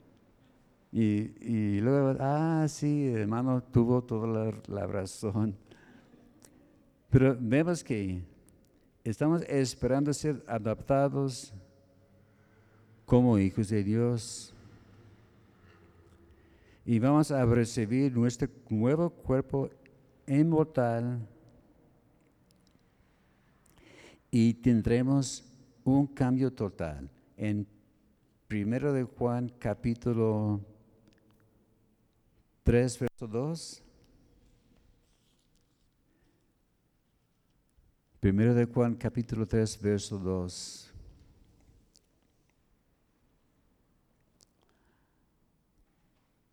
Y, 0.92 1.34
y 1.42 1.80
luego, 1.82 2.16
ah, 2.20 2.66
sí, 2.70 3.08
hermano, 3.08 3.62
tuvo 3.62 4.02
toda 4.04 4.28
la, 4.28 4.54
la 4.68 4.88
razón. 4.88 5.56
Pero 7.10 7.38
vemos 7.40 7.84
que 7.84 8.24
estamos 9.04 9.42
esperando 9.44 10.14
ser 10.14 10.42
adaptados 10.48 11.54
como 13.06 13.38
hijos 13.38 13.68
de 13.68 13.84
Dios. 13.84 14.51
Y 16.84 16.98
vamos 16.98 17.32
a 17.32 17.46
recibir 17.46 18.16
nuestro 18.16 18.50
nuevo 18.70 19.12
cuerpo 19.12 19.70
inmortal 20.26 21.28
y 24.32 24.54
tendremos 24.56 25.44
un 25.84 26.08
cambio 26.08 26.52
total. 26.52 27.10
En 27.38 27.68
1 28.50 28.94
de 28.94 29.04
Juan 29.04 29.52
capítulo 29.60 30.60
3, 32.64 33.00
verso 33.00 33.28
2. 33.28 33.84
Primero 38.20 38.54
de 38.54 38.66
Juan 38.66 38.96
capítulo 38.96 39.46
3, 39.46 39.82
verso 39.82 40.18
2. 40.18 40.91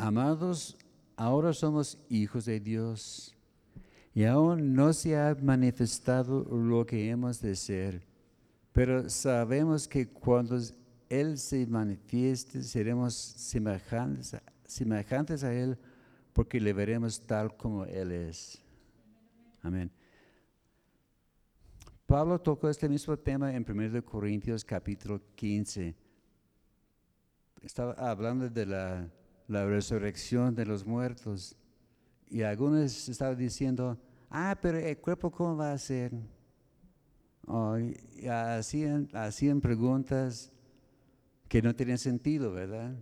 Amados, 0.01 0.77
ahora 1.17 1.53
somos 1.53 1.99
hijos 2.09 2.45
de 2.45 2.61
Dios 2.61 3.37
y 4.15 4.23
aún 4.25 4.73
no 4.73 4.93
se 4.93 5.19
ha 5.19 5.37
manifestado 5.43 6.45
lo 6.45 6.87
que 6.87 7.11
hemos 7.11 7.41
de 7.41 7.57
ser, 7.57 8.07
pero 8.73 9.11
sabemos 9.11 9.89
que 9.89 10.09
cuando 10.09 10.57
Él 11.09 11.37
se 11.37 11.67
manifieste 11.67 12.63
seremos 12.63 13.13
semejantes, 13.13 14.35
a 15.43 15.53
Él 15.53 15.77
porque 16.33 16.61
le 16.61 16.73
veremos 16.73 17.21
tal 17.21 17.57
como 17.57 17.85
Él 17.85 18.13
es. 18.13 18.63
Amén. 19.63 19.91
Pablo 22.07 22.41
tocó 22.41 22.71
este 22.71 22.89
mismo 22.89 23.17
tema 23.17 23.53
en 23.53 23.67
1 23.69 24.05
Corintios 24.05 24.65
capítulo 24.65 25.21
15. 25.35 25.93
Estaba 27.63 27.95
hablando 27.95 28.49
de 28.49 28.65
la, 28.65 29.11
la 29.49 29.67
resurrección 29.67 30.55
de 30.55 30.67
los 30.67 30.87
muertos. 30.87 31.57
Y 32.31 32.43
algunos 32.43 33.09
estaban 33.09 33.37
diciendo, 33.37 33.99
ah, 34.31 34.57
pero 34.61 34.79
el 34.79 34.99
cuerpo 34.99 35.31
cómo 35.31 35.57
va 35.57 35.73
a 35.73 35.79
ser. 35.79 36.13
y 38.19 38.27
hacían, 38.29 39.09
hacían 39.15 39.61
preguntas 39.61 40.53
que 41.49 41.63
no 41.63 41.75
tenían 41.75 41.99
sentido, 41.99 42.53
¿verdad? 42.53 42.95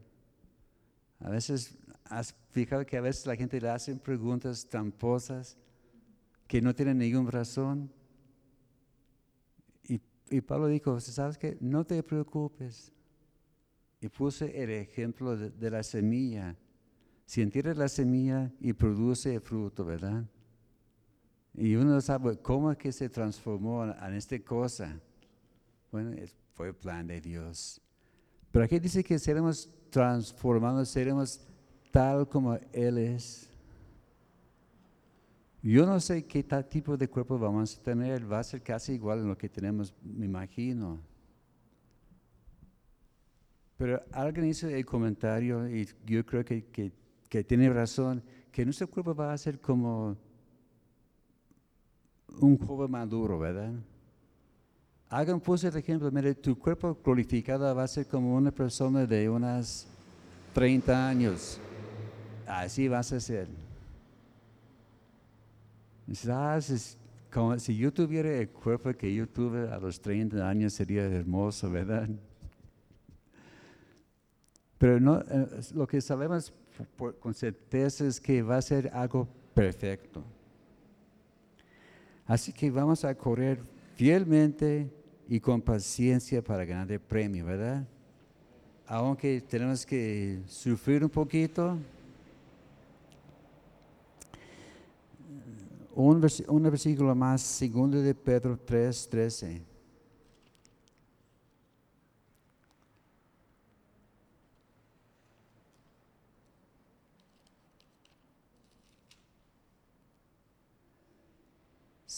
A 1.19 1.31
veces 1.31 1.77
has 2.05 2.35
fijado 2.53 2.87
que 2.87 2.97
a 2.97 3.01
veces 3.01 3.27
la 3.27 3.35
gente 3.35 3.61
le 3.61 3.69
hace 3.69 3.97
preguntas 3.97 4.69
tramposas 4.69 5.59
que 6.47 6.63
no 6.63 6.73
tienen 6.73 6.99
ninguna 6.99 7.31
razón. 7.33 7.93
Y, 9.83 10.01
y 10.31 10.41
Pablo 10.41 10.69
dijo, 10.69 11.01
¿sabes 11.01 11.37
qué? 11.37 11.59
No 11.61 11.85
te 11.85 12.01
preocupes. 12.05 12.93
Y 14.01 14.09
puse 14.09 14.63
el 14.63 14.71
ejemplo 14.71 15.37
de, 15.37 15.71
la 15.71 15.83
semilla. 15.83 16.57
Si 17.25 17.43
entierras 17.43 17.77
la 17.77 17.89
semilla 17.89 18.53
y 18.61 18.73
produce 18.73 19.41
fruto, 19.41 19.85
¿verdad? 19.85 20.25
Y 21.55 21.75
uno 21.75 22.01
sabe 22.01 22.37
cómo 22.39 22.71
es 22.71 22.79
que 22.79 22.93
se 22.93 23.09
transformó 23.09 23.85
en, 23.85 24.15
esta 24.15 24.39
cosa. 24.41 25.01
Bueno, 25.91 26.15
fue 26.53 26.69
el 26.69 26.75
plan 26.75 27.07
de 27.07 27.21
Dios. 27.21 27.81
Pero 28.53 28.65
aquí 28.65 28.79
dice 28.79 29.03
que 29.03 29.19
seremos 29.19 29.71
transformados, 29.91 30.89
seremos 30.89 31.41
tal 31.91 32.29
como 32.29 32.59
Él 32.73 32.99
es. 32.99 33.49
Yo 35.63 35.85
no 35.85 35.99
sé 35.99 36.25
qué 36.25 36.45
tal 36.45 36.69
tipo 36.69 36.97
de 36.97 37.09
cuerpo 37.09 37.39
vamos 37.39 37.77
a 37.77 37.83
tener, 37.83 38.31
va 38.31 38.39
a 38.39 38.45
ser 38.45 38.63
casi 38.63 38.93
igual 38.93 39.21
a 39.21 39.23
lo 39.23 39.37
que 39.37 39.49
tenemos, 39.49 39.93
me 40.03 40.27
imagino. 40.27 41.01
Pero 43.77 44.03
alguien 44.13 44.47
hizo 44.47 44.69
el 44.69 44.85
comentario, 44.87 45.69
y 45.69 45.89
yo 46.07 46.25
creo 46.25 46.45
que, 46.45 46.65
que, 47.29 47.45
tiene 47.45 47.69
razón, 47.71 48.23
que 48.51 48.65
nuestro 48.65 48.89
cuerpo 48.89 49.15
va 49.15 49.33
a 49.33 49.39
ser 49.39 49.61
como 49.61 50.17
un 52.41 52.59
joven 52.59 52.91
maduro, 52.91 53.39
¿verdad? 53.39 53.73
Hagan 55.09 55.41
pues 55.41 55.63
el 55.65 55.77
ejemplo, 55.77 56.11
mire, 56.11 56.35
tu 56.35 56.59
cuerpo 56.59 56.99
glorificado 57.05 57.73
va 57.75 57.85
a 57.85 57.89
ser 57.89 58.07
como 58.07 58.35
una 58.35 58.51
persona 58.51 59.07
de 59.07 59.29
unas 59.29 59.87
30 60.55 61.09
años. 61.09 61.61
Así 62.47 62.89
vas 62.89 63.13
a 63.13 63.21
ser. 63.21 63.47
Ah, 66.29 66.59
como 67.33 67.59
si 67.59 67.77
yo 67.77 67.93
tuviera 67.93 68.31
el 68.31 68.49
cuerpo 68.49 68.93
que 68.95 69.13
yo 69.13 69.29
tuve 69.29 69.69
a 69.69 69.79
los 69.79 70.01
30 70.01 70.49
años 70.49 70.73
sería 70.73 71.05
hermoso, 71.05 71.71
¿verdad? 71.71 72.09
Pero 74.79 75.01
no, 75.01 75.21
eh, 75.21 75.47
lo 75.75 75.87
que 75.87 76.01
sabemos 76.01 76.53
con 77.21 77.35
certeza 77.35 78.07
es 78.07 78.21
que 78.21 78.43
va 78.43 78.59
a 78.59 78.63
ser 78.63 78.91
algo 78.93 79.27
perfecto. 79.55 80.23
Así 82.27 82.53
que 82.53 82.71
vamos 82.71 83.05
a 83.05 83.15
correr 83.15 83.61
fielmente 83.95 84.91
y 85.29 85.41
con 85.41 85.61
paciencia 85.63 86.43
para 86.43 86.65
ganar 86.65 86.91
el 86.91 87.01
premio, 87.01 87.47
¿verdad? 87.47 87.87
Aunque 88.87 89.41
tenemos 89.41 89.87
que 89.87 90.41
sufrir 90.47 91.03
un 91.03 91.11
poquito. 91.11 91.79
Un, 95.95 96.21
versículo 96.21 97.15
más, 97.15 97.41
segundo 97.41 98.03
de 98.03 98.15
Pedro 98.15 98.59
3, 98.59 99.09
13. 99.09 99.76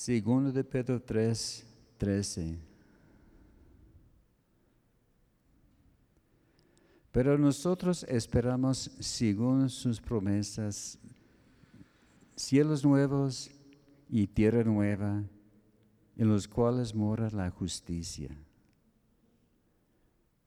Segundo 0.09 0.51
de 0.51 0.65
Pedro 0.65 1.03
3, 1.03 1.67
13. 1.99 2.59
Pero 7.13 7.37
nosotros 7.37 8.07
esperamos, 8.09 8.91
según 9.01 9.69
sus 9.69 10.01
promesas, 10.01 10.99
cielos 12.35 12.83
nuevos 12.87 13.51
y 14.09 14.27
tierra 14.27 14.65
nueva, 14.65 15.25
en 16.17 16.29
los 16.29 16.49
cuales 16.49 16.95
mora 16.95 17.29
la 17.29 17.51
justicia. 17.51 18.31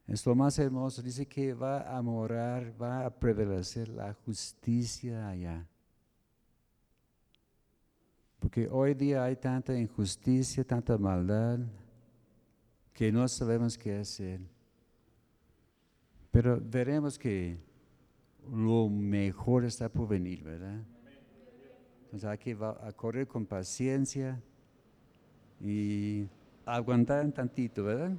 Es 0.07 0.25
lo 0.25 0.33
más 0.33 0.57
hermoso, 0.57 1.03
dice 1.03 1.27
que 1.27 1.53
va 1.53 1.95
a 1.95 2.01
morar, 2.01 2.73
va 2.81 3.05
a 3.05 3.11
prevalecer 3.11 3.89
la 3.89 4.11
justicia 4.25 5.29
allá. 5.29 5.70
Porque 8.41 8.67
hoy 8.71 8.95
día 8.95 9.23
hay 9.23 9.35
tanta 9.35 9.77
injusticia, 9.77 10.63
tanta 10.63 10.97
maldad, 10.97 11.59
que 12.91 13.11
no 13.11 13.27
sabemos 13.27 13.77
qué 13.77 13.99
hacer. 13.99 14.41
Pero 16.31 16.59
veremos 16.59 17.19
que 17.19 17.59
lo 18.51 18.89
mejor 18.89 19.63
está 19.63 19.89
por 19.89 20.07
venir, 20.07 20.43
¿verdad? 20.43 20.81
Entonces 22.05 22.27
hay 22.27 22.37
que 22.39 22.57
a 22.59 22.91
correr 22.93 23.27
con 23.27 23.45
paciencia 23.45 24.41
y 25.59 26.25
aguantar 26.65 27.23
un 27.23 27.31
tantito, 27.31 27.83
¿verdad? 27.83 28.11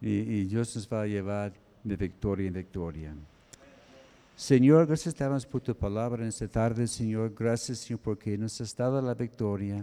Y, 0.00 0.10
y 0.10 0.44
Dios 0.46 0.74
nos 0.74 0.92
va 0.92 1.02
a 1.02 1.06
llevar 1.06 1.52
de 1.84 1.96
victoria 1.96 2.48
en 2.48 2.54
victoria. 2.54 3.14
Señor, 4.36 4.86
gracias 4.86 5.14
te 5.14 5.24
por 5.48 5.62
tu 5.62 5.74
palabra 5.74 6.22
en 6.22 6.28
esta 6.28 6.46
tarde, 6.46 6.86
Señor. 6.86 7.32
Gracias, 7.34 7.78
Señor, 7.78 8.00
porque 8.00 8.36
nos 8.36 8.60
has 8.60 8.76
dado 8.76 9.00
la 9.00 9.14
victoria. 9.14 9.82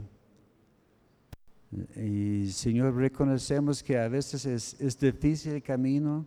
Y, 1.96 2.52
Señor, 2.52 2.96
reconocemos 2.96 3.82
que 3.82 3.98
a 3.98 4.08
veces 4.08 4.46
es, 4.80 5.00
difícil 5.00 5.54
el 5.54 5.64
camino. 5.64 6.24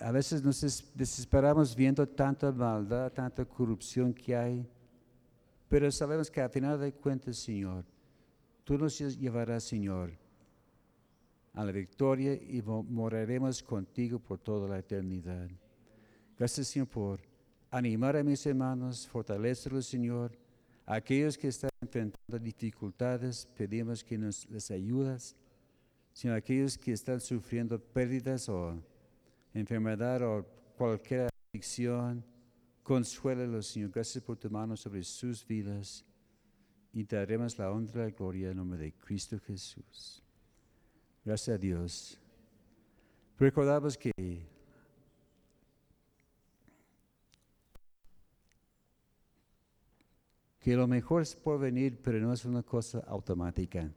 A 0.00 0.10
veces 0.10 0.42
nos 0.42 0.60
desesperamos 0.94 1.76
viendo 1.76 2.04
tanta 2.08 2.50
maldad, 2.50 3.12
tanta 3.12 3.44
corrupción 3.44 4.12
que 4.12 4.34
hay. 4.34 4.68
Pero 5.68 5.92
sabemos 5.92 6.28
que 6.28 6.40
al 6.40 6.50
final 6.50 6.80
de 6.80 6.92
cuentas, 6.92 7.36
Señor, 7.36 7.84
tú 8.64 8.76
nos 8.76 8.98
llevarás, 8.98 9.62
Señor, 9.62 10.10
a 11.54 11.64
la 11.64 11.70
victoria 11.70 12.34
y 12.34 12.60
moraremos 12.62 13.62
contigo 13.62 14.18
por 14.18 14.40
toda 14.40 14.68
la 14.68 14.80
eternidad. 14.80 15.48
Gracias, 16.38 16.68
Señor, 16.68 16.88
por 16.88 17.20
animar 17.68 18.16
a 18.16 18.22
mis 18.22 18.46
hermanos, 18.46 19.08
fortalecerlos, 19.08 19.86
Señor. 19.86 20.38
aquellos 20.86 21.36
que 21.36 21.48
están 21.48 21.70
enfrentando 21.82 22.38
dificultades, 22.38 23.46
pedimos 23.56 24.04
que 24.04 24.16
nos 24.16 24.48
les 24.48 24.70
ayudas. 24.70 25.34
Señor, 26.12 26.36
aquellos 26.36 26.78
que 26.78 26.92
están 26.92 27.20
sufriendo 27.20 27.78
pérdidas 27.78 28.48
o 28.48 28.80
enfermedad 29.52 30.22
o 30.22 30.46
cualquier 30.76 31.28
adicción, 31.52 32.24
consuélalos, 32.84 33.66
Señor. 33.66 33.90
Gracias 33.90 34.22
por 34.22 34.36
tu 34.36 34.48
mano 34.48 34.76
sobre 34.76 35.02
sus 35.02 35.44
vidas. 35.44 36.04
Y 36.92 37.04
te 37.04 37.16
daremos 37.16 37.58
la 37.58 37.70
honra 37.70 38.02
y 38.02 38.10
la 38.10 38.16
gloria 38.16 38.50
en 38.50 38.56
nombre 38.56 38.78
de 38.78 38.92
Cristo 38.92 39.38
Jesús. 39.40 40.22
Gracias 41.24 41.54
a 41.54 41.58
Dios. 41.58 42.18
Recordamos 43.38 43.98
que 43.98 44.12
que 50.68 50.76
lo 50.76 50.86
mejor 50.86 51.22
es 51.22 51.34
por 51.34 51.58
venir, 51.58 51.98
pero 52.02 52.20
no 52.20 52.30
es 52.30 52.44
una 52.44 52.62
cosa 52.62 52.98
automática. 53.06 53.90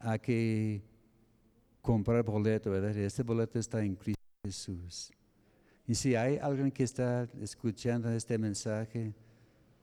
Hay 0.00 0.18
que 0.18 0.82
comprar 1.80 2.24
boleto, 2.24 2.72
¿verdad? 2.72 2.96
Este 2.96 3.22
boleto 3.22 3.56
está 3.60 3.84
en 3.84 3.94
Cristo 3.94 4.20
Jesús. 4.42 5.12
Y 5.86 5.94
si 5.94 6.16
hay 6.16 6.38
alguien 6.38 6.72
que 6.72 6.82
está 6.82 7.28
escuchando 7.40 8.10
este 8.10 8.36
mensaje 8.36 9.14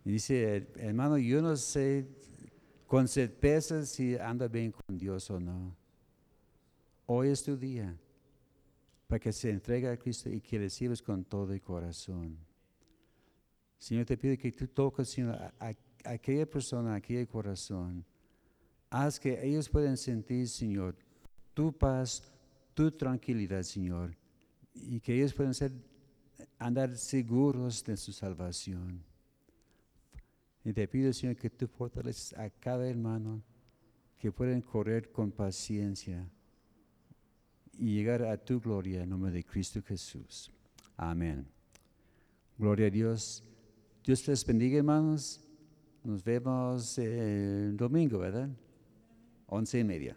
y 0.03 0.11
dice, 0.11 0.67
hermano, 0.75 1.17
yo 1.17 1.41
no 1.41 1.55
sé 1.55 2.05
con 2.85 3.07
certeza 3.07 3.85
si 3.85 4.17
anda 4.17 4.49
bien 4.49 4.73
con 4.73 4.97
Dios 4.97 5.31
o 5.31 5.39
no. 5.39 5.73
Hoy 7.05 7.29
es 7.29 7.41
tu 7.41 7.55
día 7.55 7.97
para 9.07 9.21
que 9.21 9.31
se 9.31 9.51
entregue 9.51 9.87
a 9.87 9.95
Cristo 9.95 10.27
y 10.29 10.41
que 10.41 10.59
recibas 10.59 11.01
con 11.01 11.23
todo 11.23 11.53
el 11.53 11.61
corazón. 11.61 12.37
Señor, 13.77 14.03
te 14.03 14.17
pido 14.17 14.37
que 14.37 14.51
tú 14.51 14.67
toques, 14.67 15.07
Señor, 15.07 15.35
a, 15.57 15.73
aquella 16.03 16.45
persona, 16.45 16.95
aquel 16.95 17.27
corazón. 17.27 18.05
Haz 18.89 19.19
que 19.19 19.45
ellos 19.45 19.69
puedan 19.69 19.97
sentir, 19.97 20.47
Señor, 20.47 20.95
tu 21.53 21.71
paz, 21.71 22.23
tu 22.73 22.91
tranquilidad, 22.91 23.63
Señor, 23.63 24.15
y 24.73 24.99
que 24.99 25.15
ellos 25.15 25.33
puedan 25.33 25.53
ser, 25.53 25.71
andar 26.57 26.95
seguros 26.95 27.83
de 27.83 27.97
su 27.97 28.11
salvación. 28.11 29.03
Y 30.63 30.73
te 30.73 30.87
pido, 30.87 31.13
Señor, 31.13 31.35
que 31.35 31.49
tú 31.49 31.67
fortaleces 31.67 32.37
a 32.37 32.49
cada 32.49 32.87
hermano 32.87 33.41
que 34.17 34.31
puedan 34.31 34.61
correr 34.61 35.11
con 35.11 35.31
paciencia 35.31 36.27
y 37.77 37.95
llegar 37.95 38.23
a 38.23 38.37
tu 38.37 38.59
gloria 38.59 39.03
en 39.03 39.09
nombre 39.09 39.31
de 39.31 39.43
Cristo 39.43 39.81
Jesús. 39.81 40.51
Amén. 40.97 41.47
Gloria 42.57 42.87
a 42.87 42.89
Dios. 42.89 43.43
Dios 44.03 44.27
les 44.27 44.45
bendiga, 44.45 44.77
hermanos. 44.77 45.41
Nos 46.03 46.23
vemos 46.23 46.97
el 46.97 47.75
domingo, 47.75 48.19
¿verdad? 48.19 48.49
Once 49.47 49.77
y 49.77 49.83
media. 49.83 50.15